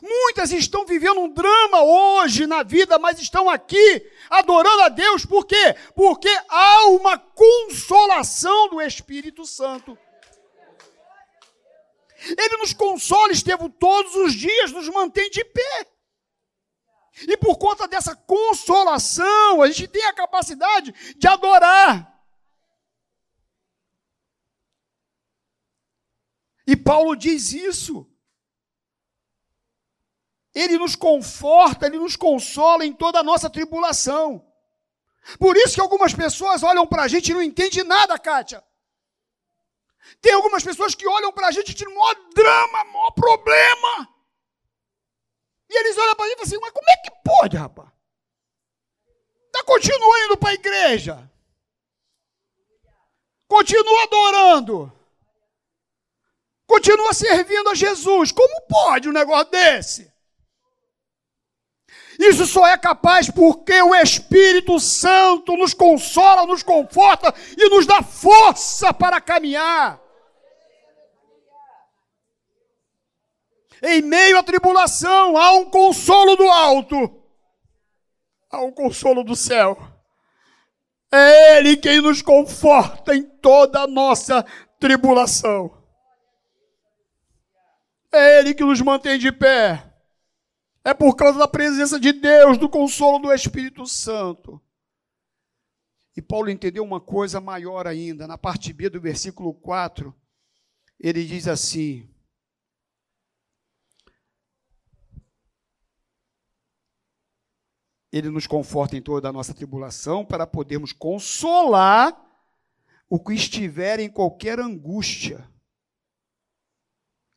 Muitas 0.01 0.51
estão 0.51 0.86
vivendo 0.86 1.19
um 1.19 1.29
drama 1.29 1.84
hoje 1.84 2.47
na 2.47 2.63
vida, 2.63 2.97
mas 2.97 3.19
estão 3.19 3.49
aqui 3.49 4.10
adorando 4.29 4.82
a 4.84 4.89
Deus, 4.89 5.25
por 5.25 5.45
quê? 5.45 5.75
Porque 5.95 6.29
há 6.49 6.88
uma 6.88 7.17
consolação 7.17 8.69
do 8.69 8.82
Espírito 8.82 9.45
Santo. 9.45 9.97
Ele 12.25 12.58
nos 12.58 12.73
consola, 12.73 13.34
Estevão, 13.34 13.69
todos 13.69 14.15
os 14.15 14.34
dias, 14.34 14.71
nos 14.71 14.88
mantém 14.89 15.29
de 15.29 15.43
pé. 15.43 15.88
E 17.27 17.38
por 17.38 17.58
conta 17.58 17.88
dessa 17.88 18.15
consolação, 18.15 19.62
a 19.62 19.67
gente 19.67 19.88
tem 19.88 20.06
a 20.06 20.13
capacidade 20.13 20.93
de 21.17 21.27
adorar. 21.27 22.12
E 26.65 26.75
Paulo 26.75 27.15
diz 27.15 27.51
isso. 27.51 28.10
Ele 30.53 30.77
nos 30.77 30.95
conforta, 30.95 31.87
ele 31.87 31.97
nos 31.97 32.15
consola 32.15 32.85
em 32.85 32.93
toda 32.93 33.19
a 33.19 33.23
nossa 33.23 33.49
tribulação. 33.49 34.45
Por 35.39 35.55
isso 35.57 35.75
que 35.75 35.81
algumas 35.81 36.13
pessoas 36.13 36.63
olham 36.63 36.85
para 36.85 37.03
a 37.03 37.07
gente 37.07 37.31
e 37.31 37.33
não 37.33 37.41
entendem 37.41 37.83
nada, 37.83 38.19
Kátia. 38.19 38.63
Tem 40.21 40.33
algumas 40.33 40.63
pessoas 40.63 40.93
que 40.93 41.07
olham 41.07 41.31
para 41.31 41.47
a 41.47 41.51
gente 41.51 41.71
e 41.71 41.73
tiram 41.73 41.95
maior 41.95 42.15
drama, 42.35 42.83
maior 42.85 43.11
problema. 43.11 44.09
E 45.69 45.79
eles 45.79 45.97
olham 45.97 46.15
para 46.15 46.25
a 46.25 46.29
gente 46.29 46.35
e 46.35 46.45
falam 46.45 46.47
assim, 46.47 46.61
mas 46.61 46.71
como 46.71 46.89
é 46.89 46.97
que 46.97 47.11
pode, 47.23 47.57
rapaz? 47.57 47.89
Está 49.47 49.63
continuando 49.63 50.25
indo 50.25 50.37
para 50.37 50.49
a 50.49 50.53
igreja. 50.53 51.31
Continua 53.47 54.03
adorando. 54.03 54.91
Continua 56.67 57.13
servindo 57.13 57.69
a 57.69 57.75
Jesus. 57.75 58.31
Como 58.31 58.61
pode 58.67 59.09
um 59.09 59.13
negócio 59.13 59.51
desse? 59.51 60.12
Isso 62.25 62.45
só 62.45 62.65
é 62.65 62.77
capaz 62.77 63.29
porque 63.29 63.81
o 63.81 63.93
Espírito 63.93 64.79
Santo 64.79 65.57
nos 65.57 65.73
consola, 65.73 66.45
nos 66.45 66.63
conforta 66.63 67.33
e 67.57 67.69
nos 67.69 67.86
dá 67.86 68.01
força 68.01 68.93
para 68.93 69.19
caminhar. 69.19 69.99
Em 73.81 74.01
meio 74.01 74.38
à 74.38 74.43
tribulação, 74.43 75.36
há 75.36 75.51
um 75.51 75.69
consolo 75.69 76.38
do 76.38 76.49
alto, 76.49 77.21
há 78.49 78.62
um 78.62 78.71
consolo 78.71 79.25
do 79.25 79.36
céu. 79.36 79.77
É 81.12 81.57
Ele 81.57 81.75
quem 81.75 81.99
nos 81.99 82.21
conforta 82.21 83.13
em 83.13 83.23
toda 83.23 83.81
a 83.81 83.88
nossa 83.88 84.45
tribulação. 84.79 85.77
É 88.13 88.39
Ele 88.39 88.53
que 88.53 88.63
nos 88.63 88.79
mantém 88.79 89.19
de 89.19 89.29
pé. 89.29 89.92
É 90.83 90.93
por 90.93 91.15
causa 91.15 91.39
da 91.39 91.47
presença 91.47 91.97
de 91.99 92.11
Deus, 92.11 92.57
do 92.57 92.67
consolo 92.67 93.17
do 93.19 93.33
Espírito 93.33 93.85
Santo. 93.85 94.61
E 96.15 96.21
Paulo 96.21 96.49
entendeu 96.49 96.83
uma 96.83 96.99
coisa 96.99 97.39
maior 97.39 97.87
ainda. 97.87 98.27
Na 98.27 98.37
parte 98.37 98.73
B 98.73 98.89
do 98.89 98.99
versículo 98.99 99.53
4, 99.53 100.13
ele 100.99 101.25
diz 101.25 101.47
assim: 101.47 102.09
Ele 108.11 108.29
nos 108.29 108.45
conforta 108.45 108.95
em 108.95 109.01
toda 109.01 109.29
a 109.29 109.33
nossa 109.33 109.53
tribulação 109.53 110.23
para 110.23 110.45
podermos 110.45 110.91
consolar 110.91 112.15
o 113.09 113.19
que 113.19 113.33
estiver 113.33 113.99
em 113.99 114.09
qualquer 114.09 114.59
angústia 114.59 115.49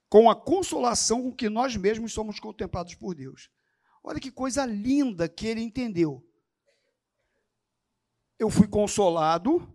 com 0.08 0.30
a 0.30 0.36
consolação 0.36 1.22
com 1.22 1.34
que 1.34 1.48
nós 1.48 1.76
mesmos 1.76 2.12
somos 2.12 2.38
contemplados 2.38 2.94
por 2.94 3.14
Deus. 3.14 3.50
Olha 4.02 4.20
que 4.20 4.30
coisa 4.30 4.64
linda 4.64 5.28
que 5.28 5.46
ele 5.46 5.60
entendeu. 5.60 6.24
Eu 8.38 8.50
fui 8.50 8.68
consolado 8.68 9.66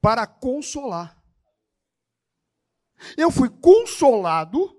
para 0.00 0.26
consolar. 0.26 1.22
Eu 3.16 3.30
fui 3.30 3.48
consolado 3.48 4.78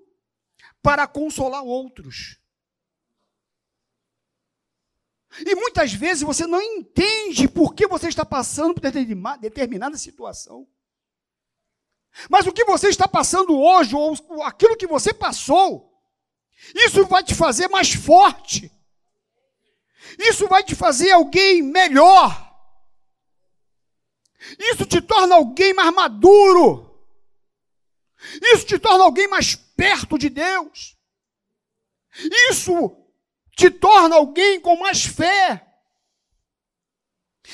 para 0.82 1.08
consolar 1.08 1.64
outros. 1.64 2.40
E 5.40 5.56
muitas 5.56 5.94
vezes 5.94 6.24
você 6.24 6.48
não 6.48 6.62
entende 6.62 7.48
por 7.48 7.74
que 7.74 7.88
você 7.88 8.08
está 8.08 8.24
passando 8.24 8.74
por 8.74 8.82
determinada 9.40 9.98
situação. 9.98 10.68
Mas 12.30 12.48
o 12.48 12.52
que 12.52 12.64
você 12.64 12.88
está 12.88 13.08
passando 13.08 13.60
hoje, 13.60 13.96
ou 13.96 14.16
aquilo 14.44 14.78
que 14.78 14.88
você 14.88 15.14
passou, 15.14 15.94
isso 16.74 17.06
vai 17.06 17.24
te 17.24 17.36
fazer 17.36 17.68
mais 17.68 17.94
forte. 17.94 18.72
Isso 20.18 20.48
vai 20.48 20.64
te 20.64 20.76
fazer 20.76 21.12
alguém 21.12 21.62
melhor. 21.62 22.44
Isso 24.60 24.86
te 24.86 25.02
torna 25.02 25.36
alguém 25.36 25.74
mais 25.74 25.94
maduro. 25.94 26.86
Isso 28.42 28.66
te 28.66 28.80
torna 28.80 29.04
alguém 29.04 29.28
mais 29.28 29.56
perto 29.56 30.18
de 30.18 30.30
Deus. 30.30 30.96
Isso 32.50 32.96
te 33.56 33.70
torna 33.70 34.16
alguém 34.16 34.60
com 34.60 34.78
mais 34.78 35.06
fé. 35.06 35.65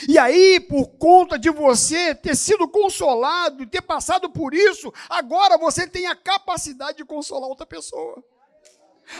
E 0.08 0.17
aí, 0.17 0.60
por 0.60 0.88
conta 0.97 1.38
de 1.38 1.49
você 1.49 2.15
ter 2.15 2.36
sido 2.36 2.67
consolado, 2.67 3.67
ter 3.67 3.82
passado 3.82 4.30
por 4.30 4.54
isso, 4.54 4.91
agora 5.10 5.58
você 5.58 5.88
tem 5.88 6.08
a 6.08 6.15
capacidade 6.15 6.97
de 6.97 7.06
consolar 7.06 7.49
outra 7.49 7.65
pessoa. 7.65 8.23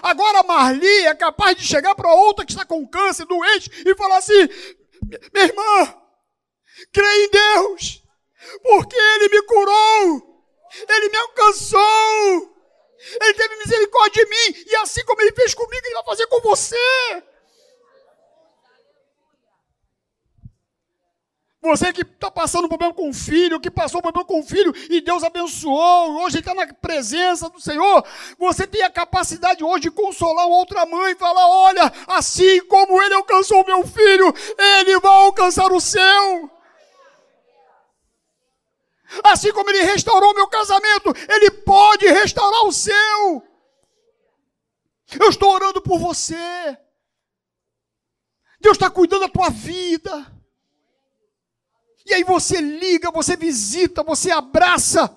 Agora 0.02 0.44
Marli 0.44 1.06
é 1.06 1.14
capaz 1.14 1.58
de 1.58 1.64
chegar 1.66 1.96
para 1.96 2.14
outra 2.14 2.46
que 2.46 2.52
está 2.52 2.66
com 2.66 2.88
câncer, 2.88 3.26
doente, 3.26 3.70
e 3.86 3.96
falar 3.96 4.18
assim: 4.18 4.48
minha 5.34 5.46
irmã, 5.46 5.96
creia 6.94 7.26
em 7.26 7.30
Deus, 7.30 8.04
porque 8.64 8.96
Ele 8.96 9.30
me 9.30 9.42
curou, 9.44 10.44
Ele 10.88 11.10
me 11.10 11.18
alcançou, 11.18 12.56
Ele 13.22 13.34
teve 13.34 13.56
misericórdia 13.58 14.24
de 14.24 14.30
mim, 14.30 14.66
e 14.68 14.76
assim 14.78 15.04
como 15.04 15.22
Ele 15.22 15.34
fez 15.34 15.54
comigo, 15.54 15.86
Ele 15.86 15.96
vai 15.96 16.06
fazer 16.06 16.28
com 16.28 16.40
você. 16.42 17.24
Você 21.63 21.93
que 21.93 22.02
está 22.02 22.32
passando 22.32 22.67
problema 22.67 22.91
com 22.91 23.08
o 23.10 23.13
filho, 23.13 23.60
que 23.60 23.69
passou 23.69 24.02
problema 24.02 24.26
com 24.26 24.39
o 24.39 24.43
filho 24.43 24.74
e 24.89 25.00
Deus 25.00 25.24
abençoou, 25.24 26.24
hoje 26.24 26.39
está 26.39 26.56
na 26.56 26.65
presença 26.74 27.47
do 27.52 27.62
Senhor, 27.62 28.04
você 28.39 28.65
tem 28.65 28.82
a 28.82 28.89
capacidade 28.89 29.63
hoje 29.63 29.82
de 29.82 29.91
consolar 29.91 30.47
uma 30.47 30.58
outra 30.58 30.88
mãe 30.88 31.12
e 31.12 31.15
falar: 31.15 31.47
olha, 31.47 31.93
assim 32.08 32.65
como 32.65 33.00
ele 33.04 33.13
alcançou 33.13 33.62
o 33.62 33.65
meu 33.65 33.86
filho, 33.86 34.34
ele 34.58 35.00
vai 35.00 35.12
alcançar 35.12 35.71
o 35.71 35.80
seu. 35.80 36.50
Assim 39.24 39.54
como 39.54 39.69
ele 39.69 39.84
restaurou 39.84 40.34
meu 40.34 40.47
casamento, 40.47 41.13
ele 41.30 41.52
pode 41.52 42.08
restaurar 42.08 42.63
o 42.63 42.71
seu. 42.71 43.43
Eu 45.19 45.30
estou 45.30 45.54
orando 45.54 45.80
por 45.80 46.00
você. 46.00 46.76
Deus 48.60 48.78
está 48.78 48.89
cuidando 48.89 49.21
da 49.21 49.30
tua 49.30 49.50
vida. 49.50 50.41
E 52.06 52.14
aí 52.14 52.24
você 52.24 52.60
liga, 52.60 53.12
você 53.12 53.36
visita, 53.36 54.04
você 54.04 54.32
abraça, 54.32 55.08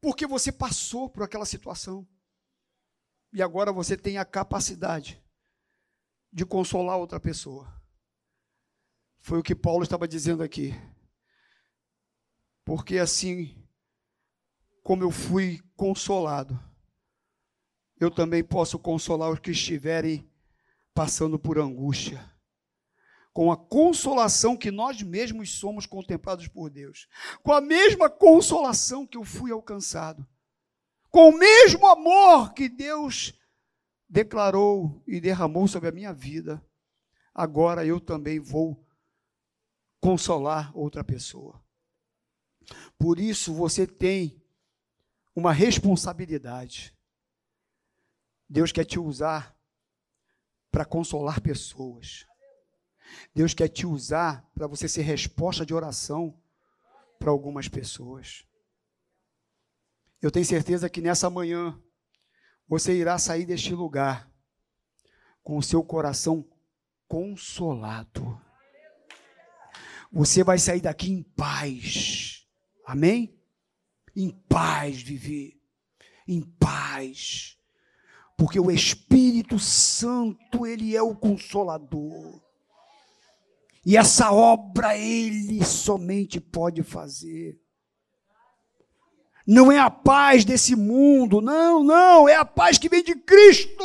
porque 0.00 0.26
você 0.26 0.52
passou 0.52 1.08
por 1.08 1.22
aquela 1.22 1.46
situação. 1.46 2.06
E 3.32 3.42
agora 3.42 3.72
você 3.72 3.96
tem 3.96 4.18
a 4.18 4.24
capacidade 4.24 5.22
de 6.32 6.44
consolar 6.44 6.98
outra 6.98 7.18
pessoa. 7.18 7.72
Foi 9.20 9.38
o 9.38 9.42
que 9.42 9.54
Paulo 9.54 9.82
estava 9.82 10.06
dizendo 10.06 10.42
aqui. 10.42 10.72
Porque 12.64 12.98
assim 12.98 13.60
como 14.82 15.02
eu 15.02 15.10
fui 15.10 15.60
consolado, 15.74 16.60
eu 17.98 18.10
também 18.10 18.44
posso 18.44 18.78
consolar 18.78 19.30
os 19.30 19.38
que 19.38 19.50
estiverem 19.50 20.30
passando 20.92 21.38
por 21.38 21.58
angústia 21.58 22.33
com 23.34 23.50
a 23.50 23.56
consolação 23.56 24.56
que 24.56 24.70
nós 24.70 25.02
mesmos 25.02 25.58
somos 25.58 25.86
contemplados 25.86 26.46
por 26.46 26.70
Deus, 26.70 27.08
com 27.42 27.52
a 27.52 27.60
mesma 27.60 28.08
consolação 28.08 29.04
que 29.04 29.18
eu 29.18 29.24
fui 29.24 29.50
alcançado, 29.50 30.24
com 31.10 31.30
o 31.30 31.36
mesmo 31.36 31.84
amor 31.88 32.54
que 32.54 32.68
Deus 32.68 33.34
declarou 34.08 35.02
e 35.04 35.20
derramou 35.20 35.66
sobre 35.66 35.88
a 35.88 35.92
minha 35.92 36.12
vida, 36.12 36.64
agora 37.34 37.84
eu 37.84 38.00
também 38.00 38.38
vou 38.38 38.86
consolar 40.00 40.70
outra 40.72 41.02
pessoa. 41.02 41.60
Por 42.96 43.18
isso 43.18 43.52
você 43.52 43.84
tem 43.84 44.40
uma 45.34 45.52
responsabilidade. 45.52 46.96
Deus 48.48 48.70
quer 48.70 48.84
te 48.84 49.00
usar 49.00 49.58
para 50.70 50.84
consolar 50.84 51.40
pessoas. 51.40 52.26
Deus 53.34 53.54
quer 53.54 53.68
te 53.68 53.86
usar 53.86 54.48
para 54.54 54.66
você 54.66 54.88
ser 54.88 55.02
resposta 55.02 55.64
de 55.64 55.74
oração 55.74 56.38
para 57.18 57.30
algumas 57.30 57.68
pessoas. 57.68 58.44
Eu 60.20 60.30
tenho 60.30 60.44
certeza 60.44 60.88
que 60.88 61.00
nessa 61.00 61.28
manhã 61.28 61.78
você 62.66 62.94
irá 62.94 63.18
sair 63.18 63.44
deste 63.44 63.74
lugar 63.74 64.30
com 65.42 65.58
o 65.58 65.62
seu 65.62 65.82
coração 65.82 66.48
consolado. 67.06 68.40
Você 70.10 70.44
vai 70.44 70.58
sair 70.58 70.80
daqui 70.80 71.10
em 71.10 71.22
paz. 71.22 72.46
Amém? 72.86 73.38
Em 74.16 74.30
paz 74.30 75.02
viver. 75.02 75.60
Em 76.26 76.40
paz. 76.40 77.58
Porque 78.36 78.58
o 78.58 78.70
Espírito 78.70 79.58
Santo, 79.58 80.66
ele 80.66 80.96
é 80.96 81.02
o 81.02 81.14
consolador. 81.14 82.43
E 83.84 83.96
essa 83.96 84.32
obra 84.32 84.96
ele 84.96 85.64
somente 85.64 86.40
pode 86.40 86.82
fazer. 86.82 87.60
Não 89.46 89.70
é 89.70 89.78
a 89.78 89.90
paz 89.90 90.44
desse 90.44 90.74
mundo, 90.74 91.42
não, 91.42 91.84
não, 91.84 92.26
é 92.26 92.34
a 92.34 92.46
paz 92.46 92.78
que 92.78 92.88
vem 92.88 93.02
de 93.02 93.14
Cristo. 93.14 93.84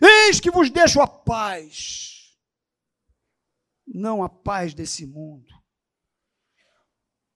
Eis 0.00 0.40
que 0.40 0.50
vos 0.50 0.70
deixo 0.70 1.00
a 1.00 1.06
paz, 1.06 2.36
não 3.86 4.22
a 4.22 4.28
paz 4.28 4.74
desse 4.74 5.06
mundo, 5.06 5.52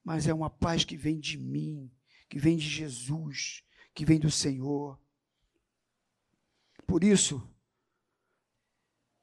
mas 0.04 0.26
é 0.26 0.34
uma 0.34 0.50
paz 0.50 0.84
que 0.84 0.96
vem 0.96 1.18
de 1.18 1.38
mim, 1.38 1.90
que 2.28 2.38
vem 2.38 2.56
de 2.56 2.68
Jesus, 2.68 3.64
que 3.94 4.04
vem 4.04 4.18
do 4.18 4.30
Senhor. 4.30 4.98
Por 6.86 7.04
isso, 7.04 7.48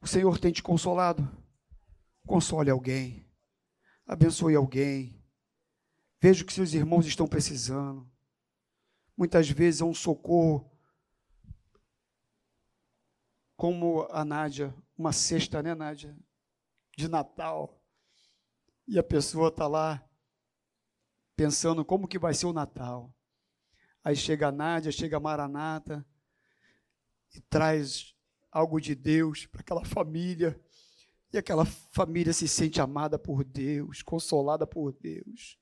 o 0.01 0.07
Senhor 0.07 0.39
tem 0.39 0.51
te 0.51 0.63
consolado? 0.63 1.27
Console 2.25 2.69
alguém. 2.69 3.27
Abençoe 4.05 4.55
alguém. 4.55 5.21
Veja 6.21 6.43
o 6.43 6.45
que 6.45 6.53
seus 6.53 6.73
irmãos 6.73 7.05
estão 7.05 7.27
precisando. 7.27 8.09
Muitas 9.15 9.49
vezes 9.49 9.81
é 9.81 9.85
um 9.85 9.93
socorro. 9.93 10.69
Como 13.55 14.07
a 14.11 14.23
Nádia, 14.23 14.73
uma 14.97 15.11
cesta, 15.11 15.61
né, 15.61 15.75
Nádia? 15.75 16.17
De 16.95 17.07
Natal. 17.07 17.81
E 18.87 18.97
a 18.97 19.03
pessoa 19.03 19.49
está 19.49 19.67
lá 19.67 20.03
pensando 21.35 21.85
como 21.85 22.07
que 22.07 22.19
vai 22.19 22.33
ser 22.33 22.47
o 22.47 22.53
Natal. 22.53 23.13
Aí 24.03 24.15
chega 24.15 24.47
a 24.47 24.51
Nádia, 24.51 24.91
chega 24.91 25.17
a 25.17 25.19
Maranata 25.19 26.05
e 27.33 27.41
traz 27.41 28.15
algo 28.51 28.79
de 28.79 28.95
Deus 28.95 29.45
para 29.45 29.61
aquela 29.61 29.85
família. 29.85 30.59
E 31.31 31.37
aquela 31.37 31.65
família 31.65 32.33
se 32.33 32.47
sente 32.47 32.81
amada 32.81 33.19
por 33.19 33.43
Deus, 33.43 34.01
consolada 34.01 34.65
por 34.65 34.91
Deus. 34.93 35.59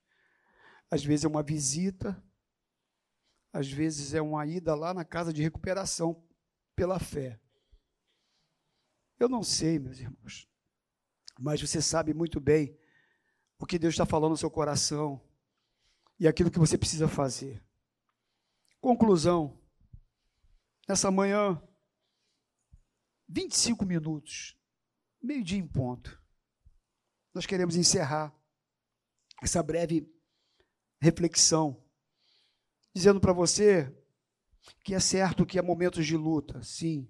Às 0.90 1.04
vezes 1.04 1.24
é 1.24 1.28
uma 1.28 1.42
visita, 1.42 2.22
às 3.52 3.70
vezes 3.70 4.14
é 4.14 4.22
uma 4.22 4.46
ida 4.46 4.74
lá 4.74 4.94
na 4.94 5.04
casa 5.04 5.32
de 5.32 5.42
recuperação 5.42 6.24
pela 6.74 6.98
fé. 6.98 7.38
Eu 9.20 9.28
não 9.28 9.42
sei, 9.42 9.78
meus 9.78 9.98
irmãos, 9.98 10.48
mas 11.38 11.60
você 11.60 11.82
sabe 11.82 12.14
muito 12.14 12.40
bem 12.40 12.78
o 13.58 13.66
que 13.66 13.78
Deus 13.78 13.94
está 13.94 14.06
falando 14.06 14.30
no 14.30 14.36
seu 14.36 14.50
coração 14.50 15.20
e 16.18 16.26
aquilo 16.26 16.50
que 16.50 16.58
você 16.58 16.78
precisa 16.78 17.08
fazer. 17.08 17.62
Conclusão. 18.80 19.60
Nessa 20.88 21.10
manhã, 21.10 21.60
25 23.28 23.84
minutos, 23.84 24.56
meio-dia 25.22 25.58
em 25.58 25.66
ponto. 25.66 26.20
Nós 27.34 27.44
queremos 27.44 27.76
encerrar 27.76 28.34
essa 29.42 29.62
breve 29.62 30.10
reflexão, 31.00 31.84
dizendo 32.94 33.20
para 33.20 33.32
você 33.32 33.94
que 34.84 34.94
é 34.94 35.00
certo 35.00 35.46
que 35.46 35.58
há 35.58 35.62
momentos 35.62 36.06
de 36.06 36.16
luta, 36.16 36.62
sim, 36.62 37.08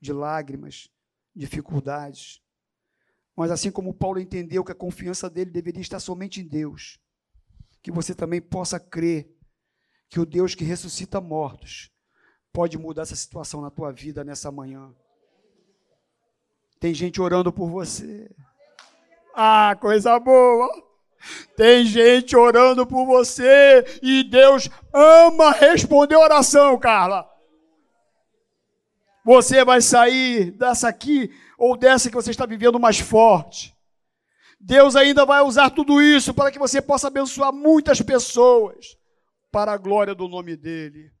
de 0.00 0.12
lágrimas, 0.12 0.88
dificuldades. 1.34 2.42
Mas 3.36 3.50
assim 3.50 3.70
como 3.70 3.94
Paulo 3.94 4.20
entendeu 4.20 4.64
que 4.64 4.72
a 4.72 4.76
confiança 4.76 5.30
dele 5.30 5.50
deveria 5.50 5.80
estar 5.80 6.00
somente 6.00 6.40
em 6.40 6.46
Deus, 6.46 6.98
que 7.82 7.90
você 7.90 8.14
também 8.14 8.40
possa 8.40 8.78
crer 8.78 9.32
que 10.08 10.20
o 10.20 10.26
Deus 10.26 10.54
que 10.54 10.64
ressuscita 10.64 11.20
mortos 11.20 11.90
pode 12.52 12.76
mudar 12.76 13.02
essa 13.02 13.16
situação 13.16 13.62
na 13.62 13.70
tua 13.70 13.90
vida 13.90 14.22
nessa 14.22 14.52
manhã. 14.52 14.94
Tem 16.82 16.92
gente 16.92 17.22
orando 17.22 17.52
por 17.52 17.70
você. 17.70 18.28
Ah, 19.32 19.76
coisa 19.80 20.18
boa! 20.18 20.68
Tem 21.56 21.84
gente 21.84 22.36
orando 22.36 22.84
por 22.84 23.06
você 23.06 23.84
e 24.02 24.24
Deus 24.24 24.68
ama 24.92 25.52
responder 25.52 26.16
oração, 26.16 26.76
Carla. 26.80 27.24
Você 29.24 29.64
vai 29.64 29.80
sair 29.80 30.50
dessa 30.50 30.88
aqui 30.88 31.30
ou 31.56 31.76
dessa 31.76 32.10
que 32.10 32.16
você 32.16 32.32
está 32.32 32.46
vivendo 32.46 32.80
mais 32.80 32.98
forte. 32.98 33.72
Deus 34.58 34.96
ainda 34.96 35.24
vai 35.24 35.40
usar 35.40 35.70
tudo 35.70 36.02
isso 36.02 36.34
para 36.34 36.50
que 36.50 36.58
você 36.58 36.82
possa 36.82 37.06
abençoar 37.06 37.52
muitas 37.52 38.02
pessoas 38.02 38.98
para 39.52 39.70
a 39.70 39.76
glória 39.78 40.16
do 40.16 40.26
nome 40.26 40.56
dEle. 40.56 41.12